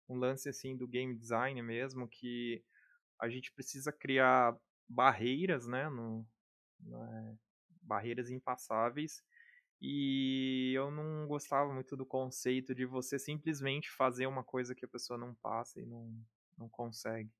[0.09, 2.65] um lance assim do game design mesmo que
[3.21, 4.57] a gente precisa criar
[4.89, 6.27] barreiras, né, no,
[6.81, 7.39] no
[7.83, 9.23] barreiras impassáveis
[9.81, 14.89] e eu não gostava muito do conceito de você simplesmente fazer uma coisa que a
[14.89, 16.13] pessoa não passa e não,
[16.57, 17.31] não consegue.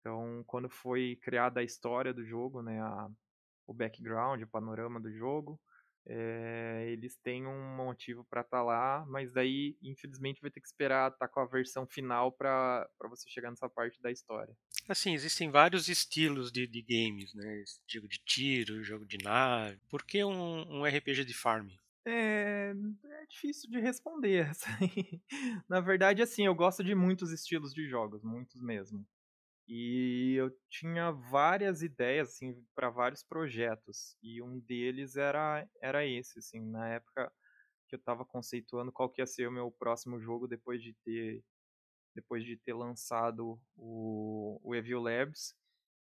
[0.00, 3.10] Então, quando foi criada a história do jogo, né, a,
[3.66, 5.60] o background, o panorama do jogo,
[6.06, 10.66] é, eles têm um motivo para estar tá lá, mas daí, infelizmente, vai ter que
[10.66, 14.56] esperar estar tá com a versão final para você chegar nessa parte da história.
[14.88, 17.64] Assim, existem vários estilos de, de games, né?
[17.86, 19.78] Jogo de tiro, jogo de nave.
[19.88, 21.68] Por que um, um RPG de farm?
[22.04, 22.72] É,
[23.04, 24.50] é difícil de responder.
[25.68, 29.06] Na verdade, assim, eu gosto de muitos estilos de jogos, muitos mesmo.
[29.72, 36.40] E eu tinha várias ideias assim para vários projetos e um deles era era esse
[36.40, 37.32] assim, na época
[37.88, 41.44] que eu estava conceituando qual que ia ser o meu próximo jogo depois de ter
[42.16, 45.54] depois de ter lançado o, o Evil Labs,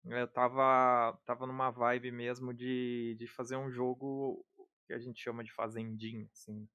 [0.05, 4.45] eu tava tava numa vibe mesmo de, de fazer um jogo
[4.87, 6.65] que a gente chama de fazendinha, assim,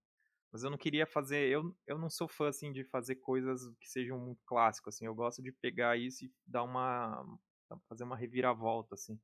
[0.53, 1.49] mas eu não queria fazer.
[1.49, 5.07] Eu, eu não sou fã, assim, de fazer coisas que sejam muito clássicas, assim.
[5.07, 7.25] Eu gosto de pegar isso e dar uma.
[7.89, 9.19] fazer uma reviravolta, assim.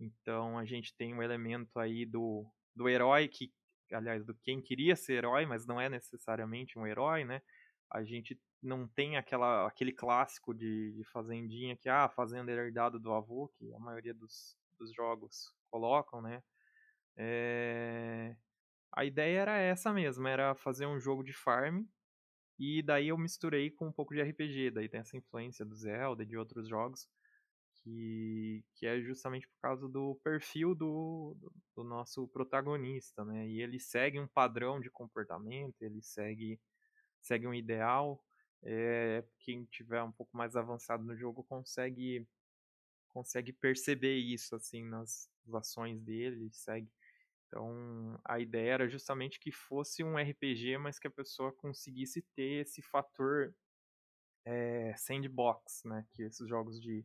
[0.00, 2.44] Então a gente tem um elemento aí do,
[2.74, 3.52] do herói, que,
[3.92, 7.40] aliás, do quem queria ser herói, mas não é necessariamente um herói, né?
[7.90, 13.12] A gente não tem aquela, aquele clássico de, de fazendinha que, ah, fazenda herdada do
[13.12, 16.42] avô, que a maioria dos, dos jogos colocam, né?
[17.16, 18.36] É...
[18.96, 21.84] A ideia era essa mesmo, era fazer um jogo de farm.
[22.58, 24.70] E daí eu misturei com um pouco de RPG.
[24.70, 27.06] Daí tem essa influência do Zelda e de outros jogos.
[27.82, 33.46] Que, que é justamente por causa do perfil do, do, do nosso protagonista, né?
[33.46, 36.58] E ele segue um padrão de comportamento, ele segue,
[37.20, 38.24] segue um ideal.
[38.62, 42.26] É, quem tiver um pouco mais avançado no jogo consegue
[43.10, 46.90] consegue perceber isso assim nas, nas ações dele, segue
[47.46, 52.62] então, a ideia era justamente que fosse um RPG, mas que a pessoa conseguisse ter
[52.62, 53.54] esse fator
[54.44, 56.06] é, sandbox, né?
[56.12, 57.04] Que esses jogos de,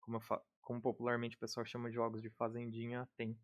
[0.00, 0.20] como,
[0.60, 3.38] como popularmente o pessoal chama de jogos de fazendinha, tem.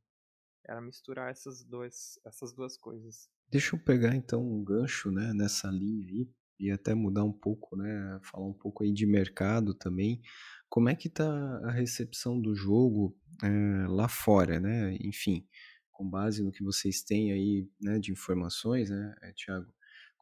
[0.65, 3.29] Era misturar essas, dois, essas duas coisas.
[3.51, 7.77] Deixa eu pegar então um gancho né, nessa linha aí e até mudar um pouco,
[7.77, 8.21] né?
[8.23, 10.23] Falar um pouco aí de mercado também.
[10.69, 11.27] Como é que tá
[11.65, 14.97] a recepção do jogo é, lá fora, né?
[15.01, 15.47] Enfim,
[15.93, 19.73] com base no que vocês têm aí né, de informações, né, eh, Tiago,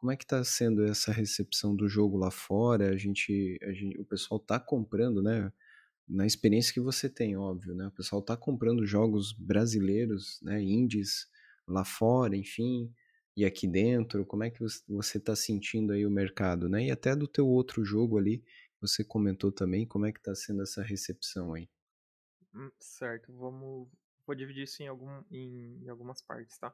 [0.00, 2.88] como é que está sendo essa recepção do jogo lá fora?
[2.88, 5.52] A gente, a gente o pessoal está comprando, né?
[6.08, 7.86] Na experiência que você tem, óbvio, né?
[7.86, 10.58] O pessoal está comprando jogos brasileiros, né?
[10.62, 11.28] Indies
[11.68, 12.90] lá fora, enfim,
[13.36, 14.24] e aqui dentro.
[14.24, 16.86] Como é que você está sentindo aí o mercado, né?
[16.86, 18.42] E até do teu outro jogo ali,
[18.80, 21.68] você comentou também, como é que está sendo essa recepção aí?
[22.54, 23.86] Hum, certo, vamos
[24.30, 26.72] vou dividir isso em, algum, em, em algumas partes, tá?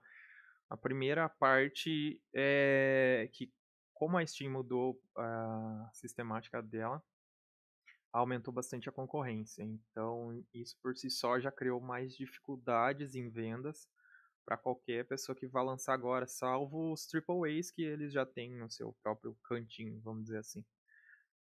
[0.69, 3.51] A primeira parte é que,
[3.95, 7.03] como a Steam mudou a sistemática dela,
[8.13, 9.63] aumentou bastante a concorrência.
[9.63, 13.89] Então, isso por si só já criou mais dificuldades em vendas,
[14.45, 18.55] para qualquer pessoa que vá lançar agora, salvo os Triple A's que eles já têm
[18.55, 20.65] no seu próprio cantinho, vamos dizer assim.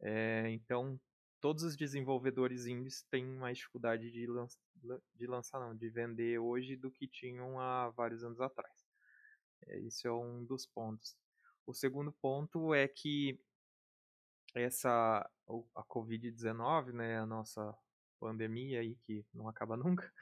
[0.02, 1.00] É, então,
[1.40, 4.46] todos os desenvolvedores indies têm mais dificuldade de, lan
[5.14, 8.86] de lançar, não, de vender hoje do que tinham há vários anos atrás.
[9.66, 11.16] É, isso é um dos pontos.
[11.66, 13.38] O segundo ponto é que
[14.54, 15.30] essa
[15.74, 17.76] a Covid-19, né, a nossa
[18.18, 20.12] pandemia aí que não acaba nunca,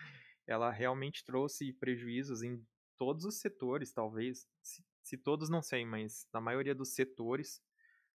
[0.47, 2.65] ela realmente trouxe prejuízos em
[2.97, 7.63] todos os setores, talvez, se, se todos não sei, mas na maioria dos setores,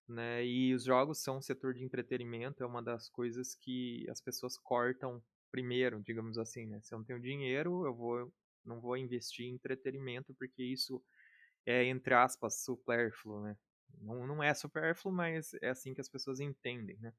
[0.08, 0.46] né?
[0.46, 4.58] E os jogos são um setor de entretenimento, é uma das coisas que as pessoas
[4.58, 6.82] cortam primeiro, digamos assim, né?
[6.82, 8.34] Se eu não tenho dinheiro, eu vou
[8.66, 11.04] não vou investir em entretenimento porque isso
[11.66, 13.58] é entre aspas supérfluo, né?
[14.02, 17.14] Não, não é supérfluo, mas é assim que as pessoas entendem, né?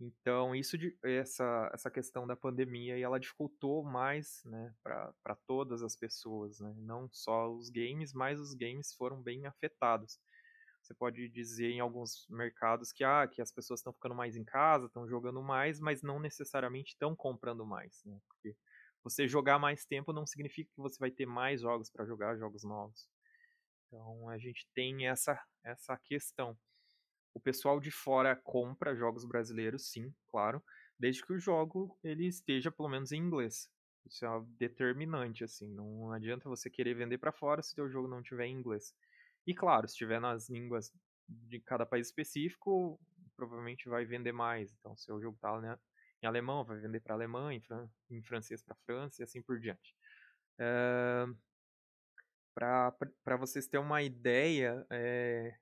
[0.00, 6.58] Então, isso essa, essa questão da pandemia, ela dificultou mais né, para todas as pessoas,
[6.58, 6.74] né?
[6.78, 10.18] não só os games, mas os games foram bem afetados.
[10.84, 14.44] Você pode dizer em alguns mercados que, ah, que as pessoas estão ficando mais em
[14.44, 18.04] casa, estão jogando mais, mas não necessariamente estão comprando mais.
[18.04, 18.20] Né?
[18.28, 18.54] Porque
[19.02, 22.64] você jogar mais tempo não significa que você vai ter mais jogos para jogar, jogos
[22.64, 23.08] novos.
[23.86, 26.54] Então a gente tem essa, essa questão.
[27.32, 30.62] O pessoal de fora compra jogos brasileiros, sim, claro,
[30.98, 33.70] desde que o jogo ele esteja pelo menos em inglês.
[34.04, 34.28] Isso é
[34.58, 35.66] determinante, assim.
[35.72, 38.94] Não adianta você querer vender para fora se o seu jogo não tiver em inglês.
[39.46, 40.92] E claro, se tiver nas línguas
[41.28, 42.98] de cada país específico,
[43.36, 44.72] provavelmente vai vender mais.
[44.72, 45.78] Então, se o jogo está né,
[46.22, 49.58] em alemão, vai vender para Alemanha, em, fran em francês para França e assim por
[49.58, 49.94] diante.
[50.58, 51.26] É...
[52.54, 55.56] Para vocês terem uma ideia, é...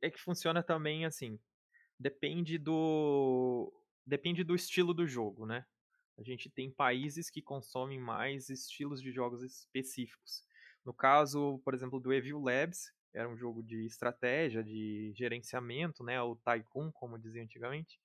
[0.00, 1.38] é que funciona também assim.
[1.98, 3.72] Depende do
[4.04, 5.64] depende do estilo do jogo, né?
[6.18, 10.44] A gente tem países que consomem mais estilos de jogos específicos.
[10.84, 16.20] No caso, por exemplo, do Evil Labs, era um jogo de estratégia, de gerenciamento, né,
[16.22, 18.00] o Tycoon, como dizia antigamente.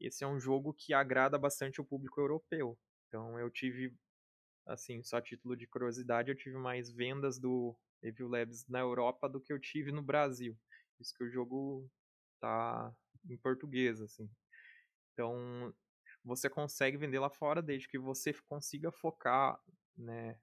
[0.00, 2.78] Esse é um jogo que agrada bastante o público europeu.
[3.06, 3.94] Então eu tive,
[4.66, 9.28] assim, só a título de curiosidade, eu tive mais vendas do Evil Labs na Europa
[9.28, 10.56] do que eu tive no Brasil.
[11.00, 11.88] Isso que o jogo
[12.40, 12.92] tá
[13.28, 14.28] em português, assim.
[15.12, 15.74] Então,
[16.24, 19.58] você consegue vender lá fora desde que você consiga focar,
[19.96, 20.38] né,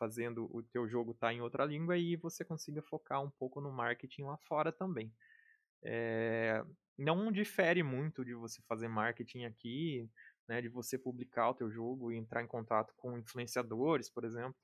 [0.00, 3.60] fazendo o teu jogo estar tá em outra língua e você consiga focar um pouco
[3.60, 5.12] no marketing lá fora também.
[5.82, 6.64] É,
[6.96, 10.10] não difere muito de você fazer marketing aqui,
[10.48, 14.56] né, de você publicar o teu jogo e entrar em contato com influenciadores, por exemplo.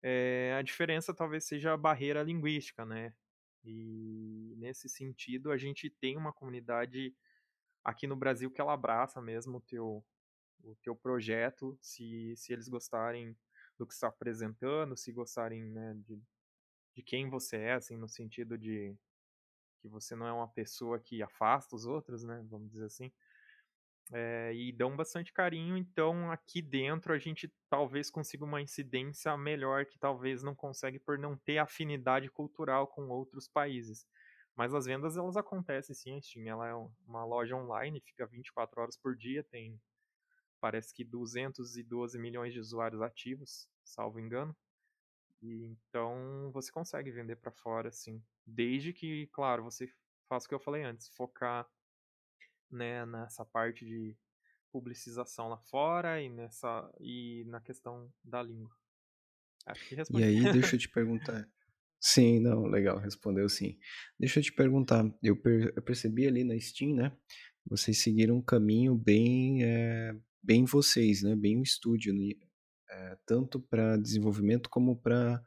[0.00, 3.12] É, a diferença talvez seja a barreira linguística, né?
[3.64, 7.12] E nesse sentido, a gente tem uma comunidade
[7.84, 10.04] aqui no Brasil que ela abraça mesmo o teu,
[10.62, 13.36] o teu projeto, se, se eles gostarem
[13.78, 16.20] do que está apresentando, se gostarem né, de,
[16.94, 18.94] de quem você é, assim, no sentido de
[19.80, 23.12] que você não é uma pessoa que afasta os outros, né, vamos dizer assim,
[24.12, 29.84] é, e dão bastante carinho, então aqui dentro a gente talvez consiga uma incidência melhor
[29.86, 34.06] que talvez não consegue por não ter afinidade cultural com outros países.
[34.56, 36.74] Mas as vendas elas acontecem sim, a Steam ela é
[37.06, 39.80] uma loja online, fica 24 horas por dia, tem
[40.60, 44.56] parece que 212 milhões de usuários ativos, salvo engano.
[45.42, 49.88] E então você consegue vender para fora, assim, desde que, claro, você
[50.28, 51.68] faça o que eu falei antes, focar
[52.70, 54.16] né, nessa parte de
[54.70, 58.74] publicização lá fora e nessa e na questão da língua.
[59.66, 60.22] Acho que respondi.
[60.22, 61.48] E aí, deixa eu te perguntar.
[62.00, 63.78] Sim, não, legal, respondeu sim.
[64.18, 67.16] Deixa eu te perguntar, eu, per eu percebi ali na Steam, né?
[67.66, 71.34] Vocês seguiram um caminho bem é, bem vocês, né?
[71.36, 72.34] Bem o estúdio, né?
[72.90, 75.42] é, tanto para desenvolvimento como para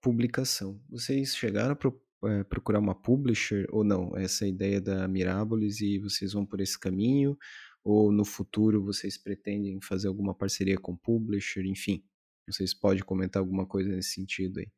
[0.00, 0.80] publicação.
[0.88, 4.16] Vocês chegaram a pro, é, procurar uma publisher ou não?
[4.16, 7.36] Essa ideia da Mirabolis e vocês vão por esse caminho?
[7.84, 11.64] Ou no futuro vocês pretendem fazer alguma parceria com publisher?
[11.64, 12.04] Enfim,
[12.48, 14.70] vocês podem comentar alguma coisa nesse sentido aí?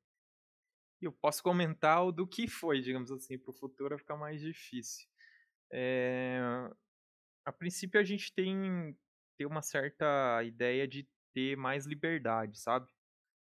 [1.00, 5.08] Eu posso comentar o do que foi, digamos assim, para o futuro ficar mais difícil.
[5.72, 6.38] É...
[7.46, 8.94] A princípio a gente tem
[9.40, 12.86] ter uma certa ideia de ter mais liberdade, sabe?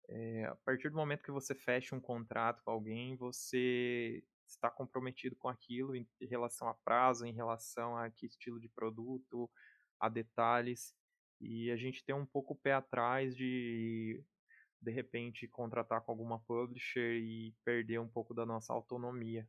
[0.07, 5.35] É, a partir do momento que você fecha um contrato com alguém, você está comprometido
[5.37, 9.51] com aquilo em relação a prazo, em relação a que estilo de produto,
[9.99, 10.95] a detalhes.
[11.41, 14.23] E a gente tem um pouco o pé atrás de,
[14.83, 19.49] de repente, contratar com alguma publisher e perder um pouco da nossa autonomia.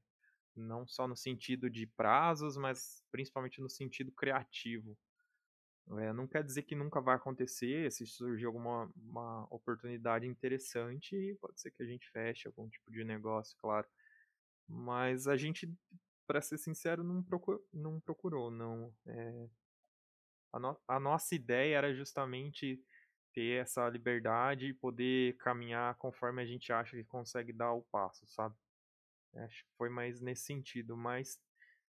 [0.56, 4.98] Não só no sentido de prazos, mas principalmente no sentido criativo.
[5.98, 7.92] É, não quer dizer que nunca vai acontecer.
[7.92, 13.04] Se surgir alguma uma oportunidade interessante, pode ser que a gente feche algum tipo de
[13.04, 13.88] negócio, claro.
[14.68, 15.72] Mas a gente,
[16.28, 18.94] para ser sincero, não, procur, não procurou, não.
[19.08, 19.50] É,
[20.54, 22.80] a, no, a nossa ideia era justamente
[23.34, 28.28] ter essa liberdade e poder caminhar conforme a gente acha que consegue dar o passo,
[28.28, 28.56] sabe?
[29.36, 31.40] Acho que foi mais nesse sentido, mas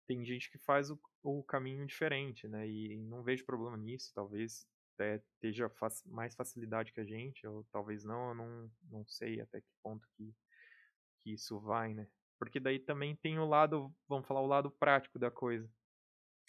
[0.07, 2.67] tem gente que faz o, o caminho diferente, né?
[2.67, 5.71] E não vejo problema nisso, talvez até esteja
[6.05, 10.07] mais facilidade que a gente, ou talvez não, eu não, não sei até que ponto
[10.15, 10.33] que,
[11.19, 12.07] que isso vai, né?
[12.39, 15.69] Porque daí também tem o lado, vamos falar, o lado prático da coisa.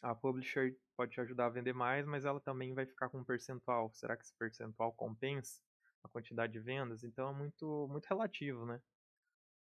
[0.02, 3.24] A publisher pode te ajudar a vender mais, mas ela também vai ficar com um
[3.24, 3.90] percentual.
[3.92, 5.61] Será que esse percentual compensa
[6.04, 7.04] a quantidade de vendas?
[7.04, 8.80] Então é muito, muito relativo, né?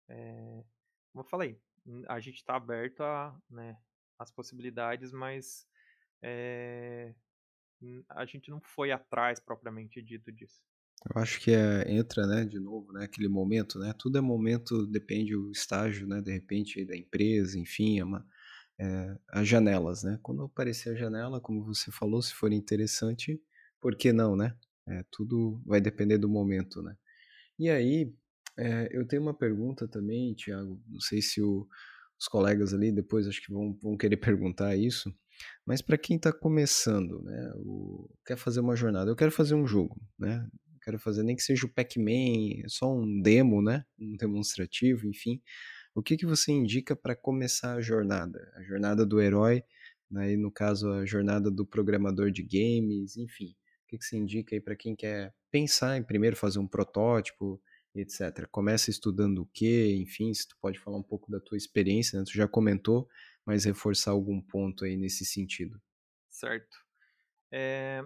[0.10, 0.64] É,
[1.12, 1.60] como eu falei,
[2.08, 3.78] a gente está aberto a, né,
[4.18, 5.68] as possibilidades, mas
[6.22, 7.14] é,
[8.10, 10.64] a gente não foi atrás propriamente dito disso.
[11.14, 14.88] Eu acho que é, entra, né, de novo, né, aquele momento, né, tudo é momento,
[14.88, 18.26] depende do estágio, né, de repente da empresa, enfim, é uma,
[18.80, 23.40] é, as janelas, né, quando aparecer a janela, como você falou, se for interessante,
[23.80, 24.58] por que não, né,
[24.88, 26.98] é, tudo vai depender do momento, né.
[27.60, 28.14] E aí,
[28.58, 31.68] é, eu tenho uma pergunta também, Tiago, não sei se o,
[32.20, 35.14] os colegas ali depois acho que vão, vão querer perguntar isso,
[35.66, 39.68] mas para quem está começando, né, o, quer fazer uma jornada, eu quero fazer um
[39.68, 40.47] jogo, né,
[40.82, 45.41] quero fazer nem que seja o Pac-Man, é só um demo, né, um demonstrativo, enfim,
[45.93, 48.51] o que, que você indica para começar a jornada?
[48.56, 49.64] A jornada do herói,
[50.12, 54.56] né, no caso a jornada do programador de games, enfim, o que, que você indica
[54.56, 57.62] aí para quem quer pensar em primeiro fazer um protótipo,
[57.96, 58.48] etc.
[58.52, 59.96] Começa estudando o quê?
[59.98, 62.26] Enfim, se tu pode falar um pouco da tua experiência, né?
[62.26, 63.08] tu já comentou,
[63.46, 65.82] mas reforçar algum ponto aí nesse sentido.
[66.30, 66.78] Certo.
[67.52, 68.04] É,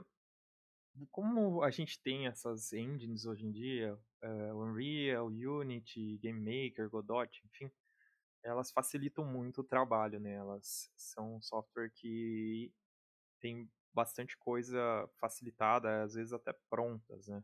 [1.11, 7.71] como a gente tem essas engines hoje em dia, é, Unreal, Unity, GameMaker, Godot, enfim,
[8.43, 10.33] elas facilitam muito o trabalho, né?
[10.33, 12.71] Elas são software que
[13.39, 17.43] tem bastante coisa facilitada, às vezes até prontas, né?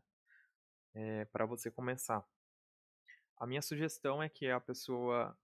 [0.94, 2.26] É, para você começar.
[3.36, 5.36] A minha sugestão é que a pessoa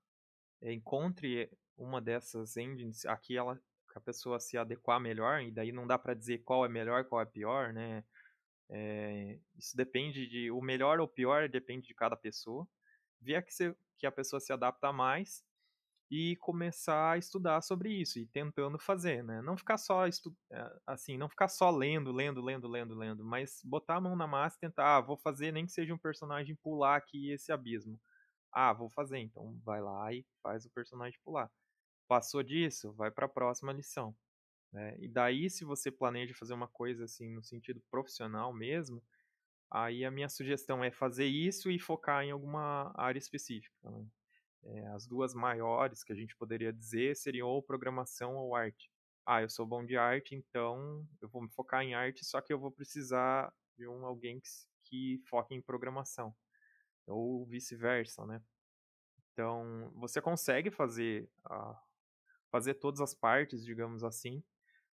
[0.60, 3.60] eh, encontre uma dessas engines, aqui ela
[3.94, 7.20] a pessoa se adequar melhor, e daí não dá para dizer qual é melhor, qual
[7.20, 8.02] é pior, né?
[8.70, 10.50] É, isso depende de.
[10.50, 12.66] O melhor ou pior depende de cada pessoa.
[13.20, 15.44] Ver que, se, que a pessoa se adapta mais
[16.14, 19.40] e começar a estudar sobre isso e tentando fazer, né?
[19.40, 20.36] Não ficar só estu...
[20.50, 24.26] Eh, assim, não ficar só lendo, lendo, lendo, lendo, lendo, mas botar a mão na
[24.26, 27.98] massa e tentar, ah, vou fazer nem que seja um personagem pular aqui esse abismo.
[28.52, 31.50] Ah, vou fazer, então vai lá e faz o personagem pular.
[32.06, 34.14] Passou disso, vai para a próxima lição.
[34.70, 34.94] Né?
[35.00, 39.02] E daí, se você planeja fazer uma coisa assim no sentido profissional mesmo,
[39.70, 43.90] aí a minha sugestão é fazer isso e focar em alguma área específica.
[43.90, 44.06] Né?
[44.64, 48.90] É, as duas maiores que a gente poderia dizer seriam ou programação ou arte.
[49.26, 52.52] Ah, eu sou bom de arte, então eu vou me focar em arte, só que
[52.52, 54.48] eu vou precisar de um alguém que,
[54.84, 56.34] que foque em programação.
[57.06, 58.42] Ou vice-versa, né?
[59.32, 61.76] Então, você consegue fazer, uh,
[62.50, 64.42] fazer todas as partes, digamos assim,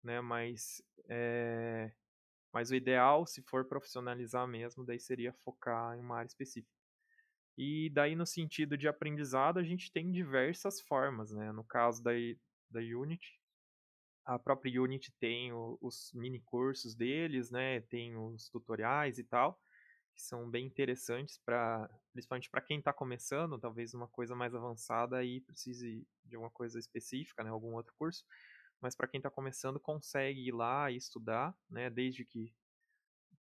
[0.03, 0.21] né?
[0.21, 1.91] Mas, é,
[2.53, 6.82] mas o ideal, se for profissionalizar mesmo, daí seria focar em uma área específica.
[7.57, 11.51] E daí, no sentido de aprendizado, a gente tem diversas formas, né?
[11.51, 12.11] No caso da,
[12.69, 13.39] da Unity,
[14.25, 17.81] a própria Unity tem o, os mini cursos deles, né?
[17.81, 19.59] Tem os tutoriais e tal,
[20.15, 25.23] que são bem interessantes para, principalmente para quem está começando, talvez uma coisa mais avançada
[25.23, 27.49] e precise de uma coisa específica, né?
[27.51, 28.25] Algum outro curso.
[28.81, 31.89] Mas para quem está começando, consegue ir lá e estudar, né?
[31.89, 32.51] Desde que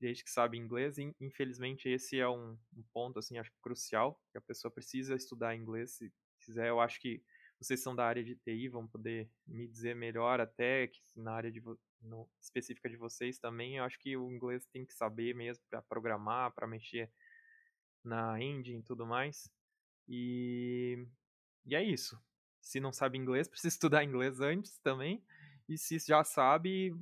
[0.01, 0.96] desde que sabe inglês.
[1.20, 5.92] Infelizmente, esse é um, um, ponto, assim, acho crucial, que a pessoa precisa estudar inglês.
[5.92, 7.22] Se quiser, eu acho que
[7.61, 11.51] vocês são da área de TI, vão poder me dizer melhor até que na área
[11.51, 11.61] de,
[12.01, 13.76] no, específica de vocês também.
[13.76, 17.11] Eu acho que o inglês tem que saber mesmo para programar, para mexer
[18.05, 19.51] na engine e tudo mais.
[20.09, 21.07] E,
[21.66, 22.20] e é isso.
[22.61, 25.22] Se não sabe inglês, precisa estudar inglês antes também.
[25.68, 26.94] E se já sabe,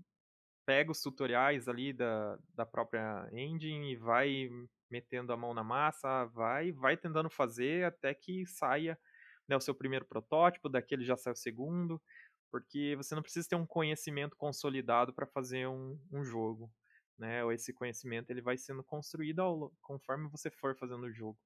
[0.67, 4.51] pega os tutoriais ali da, da própria engine e vai
[4.91, 8.99] metendo a mão na massa, vai, vai tentando fazer até que saia
[9.49, 12.03] né, o seu primeiro protótipo, daquele já sai o segundo,
[12.51, 16.71] porque você não precisa ter um conhecimento consolidado para fazer um, um jogo,
[17.19, 17.43] né?
[17.55, 21.39] Esse conhecimento ele vai sendo construído ao, conforme você for fazendo o jogo.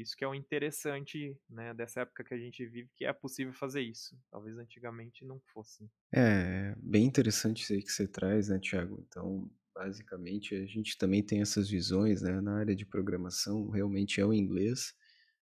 [0.00, 3.52] Isso que é o interessante né, dessa época que a gente vive, que é possível
[3.52, 4.16] fazer isso.
[4.30, 5.88] Talvez antigamente não fosse.
[6.14, 9.04] É, bem interessante isso aí que você traz, né, Thiago?
[9.06, 12.40] Então, basicamente, a gente também tem essas visões, né?
[12.40, 14.94] Na área de programação, realmente é o inglês.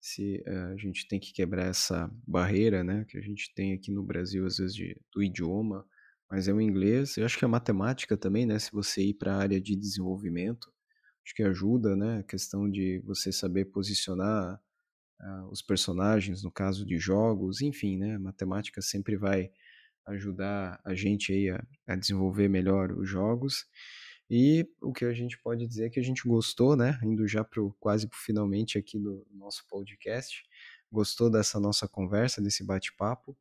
[0.01, 3.91] Se uh, a gente tem que quebrar essa barreira, né, que a gente tem aqui
[3.91, 5.85] no Brasil, às vezes, de, do idioma,
[6.29, 7.17] mas é o inglês.
[7.17, 10.71] Eu acho que a matemática também, né, se você ir para a área de desenvolvimento,
[11.29, 12.19] acho que ajuda, né?
[12.19, 14.59] A questão de você saber posicionar
[15.21, 18.15] uh, os personagens no caso de jogos, enfim, né?
[18.15, 19.51] A matemática sempre vai
[20.07, 23.67] ajudar a gente aí a, a desenvolver melhor os jogos.
[24.27, 26.99] E o que a gente pode dizer é que a gente gostou, né?
[27.03, 30.43] Indo já pro, quase para finalmente aqui do nosso podcast.
[30.91, 33.37] Gostou dessa nossa conversa, desse bate-papo.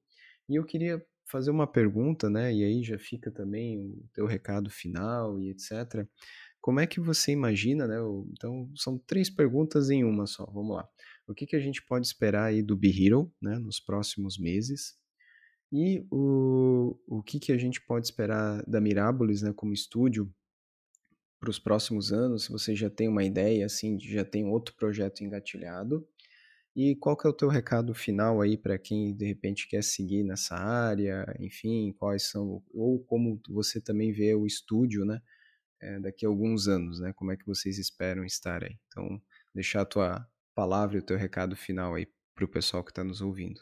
[0.46, 2.52] E eu queria fazer uma pergunta, né?
[2.52, 6.06] E aí já fica também o teu recado final e etc.
[6.60, 7.96] Como é que você imagina, né?
[8.32, 10.44] Então, são três perguntas em uma só.
[10.46, 10.88] Vamos lá.
[11.26, 14.96] O que, que a gente pode esperar aí do Be Hero, né, nos próximos meses?
[15.70, 20.32] E o, o que, que a gente pode esperar da Mirabolis, né, como estúdio,
[21.38, 22.44] para os próximos anos?
[22.44, 26.06] Se você já tem uma ideia, assim, já tem outro projeto engatilhado.
[26.74, 30.22] E qual que é o teu recado final aí para quem de repente quer seguir
[30.22, 31.26] nessa área?
[31.40, 35.20] Enfim, quais são ou como você também vê o estúdio, né?
[35.80, 37.12] É, daqui a alguns anos, né?
[37.12, 38.78] Como é que vocês esperam estar aí?
[38.88, 39.20] Então,
[39.54, 43.04] deixar a tua palavra e o teu recado final aí para o pessoal que está
[43.04, 43.60] nos ouvindo.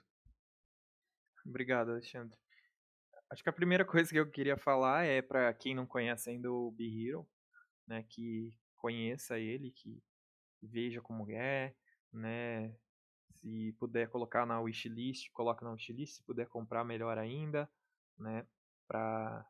[1.45, 2.37] Obrigado, Alexandre.
[3.31, 6.51] Acho que a primeira coisa que eu queria falar é para quem não conhece ainda
[6.51, 7.27] o Be Hero,
[7.87, 10.03] né, que conheça ele, que
[10.63, 11.75] veja como é,
[12.13, 12.75] né,
[13.41, 17.69] se puder colocar na wishlist, coloca na wishlist, se puder comprar melhor ainda,
[18.19, 18.47] né,
[18.89, 19.47] para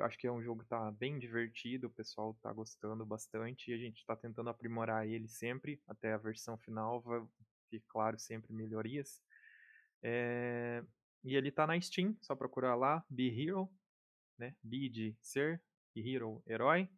[0.00, 3.70] eu acho que é um jogo que tá bem divertido, o pessoal tá gostando bastante
[3.70, 7.20] e a gente tá tentando aprimorar ele sempre, até a versão final vai
[7.88, 9.22] claro, sempre melhorias.
[10.02, 10.82] É...
[11.22, 13.70] E ele tá na Steam, só procurar lá, Be Hero,
[14.38, 14.54] né?
[14.62, 15.62] Be de ser,
[15.94, 16.88] e Hero, herói.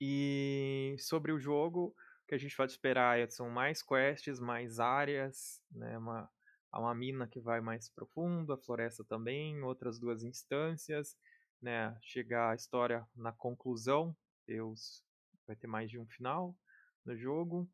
[0.00, 1.94] E sobre o jogo,
[2.24, 5.96] o que a gente pode esperar é, são mais quests, mais áreas, né?
[5.96, 6.28] Uma,
[6.74, 11.16] uma mina que vai mais profundo, a floresta também, outras duas instâncias
[11.60, 15.04] né, chegar a história na conclusão, Deus
[15.46, 16.56] vai ter mais de um final
[17.04, 17.70] no jogo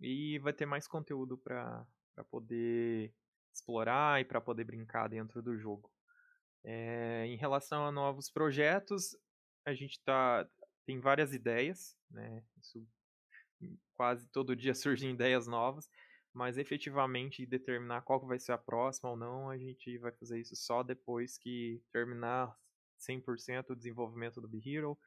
[0.00, 1.86] e vai ter mais conteúdo para
[2.30, 3.12] poder
[3.52, 5.90] explorar e para poder brincar dentro do jogo.
[6.64, 9.16] É, em relação a novos projetos,
[9.64, 10.48] a gente tá,
[10.86, 12.42] tem várias ideias, né?
[12.56, 12.86] Isso,
[13.94, 15.88] quase todo dia surgem ideias novas,
[16.32, 20.54] mas efetivamente determinar qual vai ser a próxima ou não, a gente vai fazer isso
[20.56, 22.56] só depois que terminar
[22.98, 24.98] 100% o desenvolvimento do Be Hero,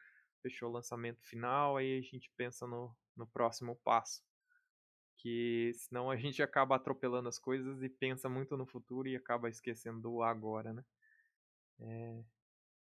[0.42, 4.24] fechou o lançamento final, aí a gente pensa no, no próximo passo.
[5.18, 9.50] Que senão a gente acaba atropelando as coisas e pensa muito no futuro e acaba
[9.50, 10.84] esquecendo do agora, né?
[11.80, 12.24] É,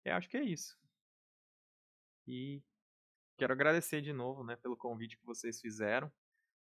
[0.05, 0.77] eu acho que é isso.
[2.27, 2.63] E
[3.37, 6.11] quero agradecer de novo, né, pelo convite que vocês fizeram.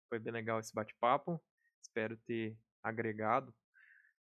[0.08, 1.40] Foi bem legal esse bate-papo.
[1.80, 3.54] Espero ter agregado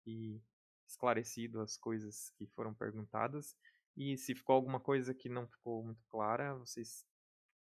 [0.05, 0.41] e
[0.87, 3.55] esclarecido as coisas que foram perguntadas.
[3.99, 7.05] E se ficou alguma coisa que não ficou muito clara, vocês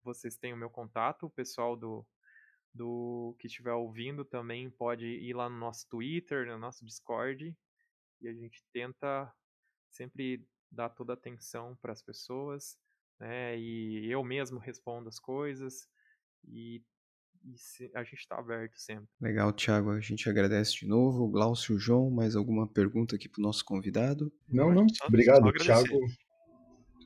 [0.01, 2.07] vocês têm o meu contato, o pessoal do
[2.73, 7.53] do que estiver ouvindo também pode ir lá no nosso Twitter, no nosso Discord,
[8.21, 9.29] e a gente tenta
[9.89, 12.77] sempre dar toda a atenção para as pessoas,
[13.19, 13.59] né?
[13.59, 15.85] E eu mesmo respondo as coisas
[16.45, 16.81] e
[17.43, 19.07] e se, a gente está aberto sempre.
[19.19, 19.91] Legal, Thiago.
[19.91, 21.29] A gente agradece de novo.
[21.29, 24.31] Glaucio João, mais alguma pergunta aqui para o nosso convidado?
[24.47, 24.87] Não, não.
[24.89, 25.99] Só, Obrigado, só Thiago.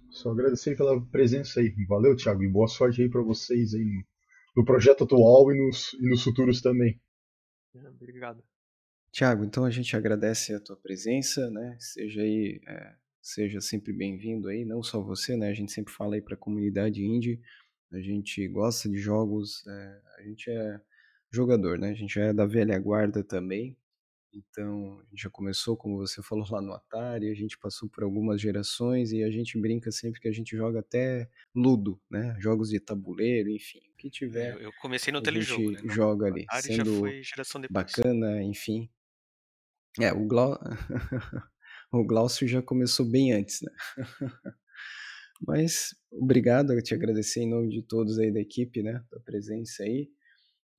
[0.10, 1.74] Só agradecer pela presença aí.
[1.88, 2.44] Valeu, Thiago.
[2.44, 4.06] E boa sorte aí para vocês aí
[4.56, 7.00] no projeto atual e nos, e nos futuros também.
[7.74, 8.44] Obrigado.
[9.12, 11.78] Tiago, então a gente agradece a tua presença, né?
[11.80, 15.50] Seja aí, é, seja sempre bem-vindo aí, não só você, né?
[15.50, 17.40] A gente sempre fala aí para a comunidade indie
[17.92, 20.82] a gente gosta de jogos, é, a gente é
[21.32, 21.92] jogador, né?
[21.92, 23.78] A gente é da velha guarda também.
[24.34, 28.04] Então, a gente já começou, como você falou, lá no Atari, a gente passou por
[28.04, 32.36] algumas gerações e a gente brinca sempre que a gente joga até Ludo, né?
[32.40, 34.62] Jogos de tabuleiro, enfim, o que tiver.
[34.62, 35.82] Eu comecei no telejogo, né?
[35.86, 38.90] joga ali, Atari sendo bacana, enfim.
[40.02, 40.60] É, o, Glau...
[41.94, 43.72] o Glaucio já começou bem antes, né?
[45.46, 49.84] Mas obrigado, eu te agradecer em nome de todos aí da equipe, né, da presença
[49.84, 50.10] aí.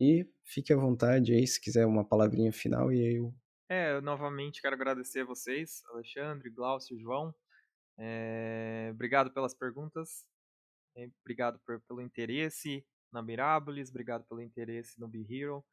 [0.00, 3.34] E fique à vontade aí, se quiser uma palavrinha final e aí eu...
[3.68, 7.34] É, eu novamente quero agradecer a vocês, Alexandre, Glaucio, João.
[7.98, 10.26] É, obrigado pelas perguntas,
[10.96, 15.64] é, obrigado por, pelo interesse na Mirabolis, obrigado pelo interesse no Be Hero.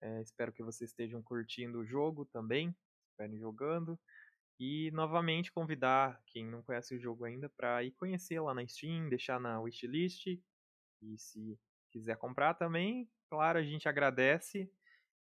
[0.00, 2.74] É, espero que vocês estejam curtindo o jogo também,
[3.10, 3.98] estiverem jogando.
[4.60, 9.08] E novamente convidar quem não conhece o jogo ainda para ir conhecer lá na Steam,
[9.08, 10.26] deixar na wishlist.
[11.00, 11.58] E se
[11.90, 14.70] quiser comprar também, claro, a gente agradece.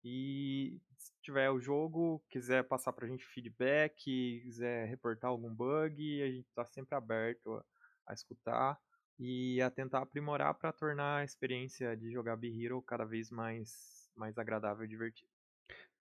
[0.03, 6.23] E se tiver o jogo, quiser passar para a gente feedback, quiser reportar algum bug,
[6.23, 7.65] a gente está sempre aberto a,
[8.07, 8.81] a, escutar
[9.19, 14.39] e a tentar aprimorar para tornar a experiência de jogar Be-Hero cada vez mais, mais
[14.39, 15.36] agradável e divertida.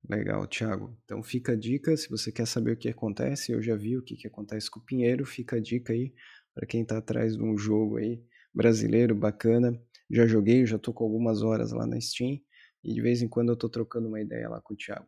[0.08, 0.96] Legal, Thiago.
[1.04, 4.04] Então fica a dica, se você quer saber o que acontece, eu já vi o
[4.04, 6.14] que, que acontece com o Pinheiro, fica a dica aí
[6.54, 9.80] para quem está atrás de um jogo aí brasileiro bacana.
[10.10, 12.40] Já joguei, já tô com algumas horas lá na Steam
[12.84, 15.08] e de vez em quando eu tô trocando uma ideia lá com o Thiago.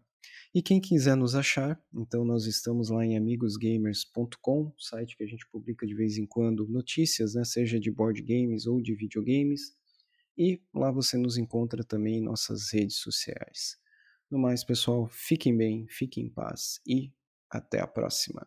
[0.53, 5.47] E quem quiser nos achar, então nós estamos lá em amigosgamers.com, site que a gente
[5.51, 9.75] publica de vez em quando notícias, né, seja de board games ou de videogames.
[10.35, 13.77] E lá você nos encontra também em nossas redes sociais.
[14.29, 17.13] No mais, pessoal, fiquem bem, fiquem em paz e
[17.49, 18.45] até a próxima.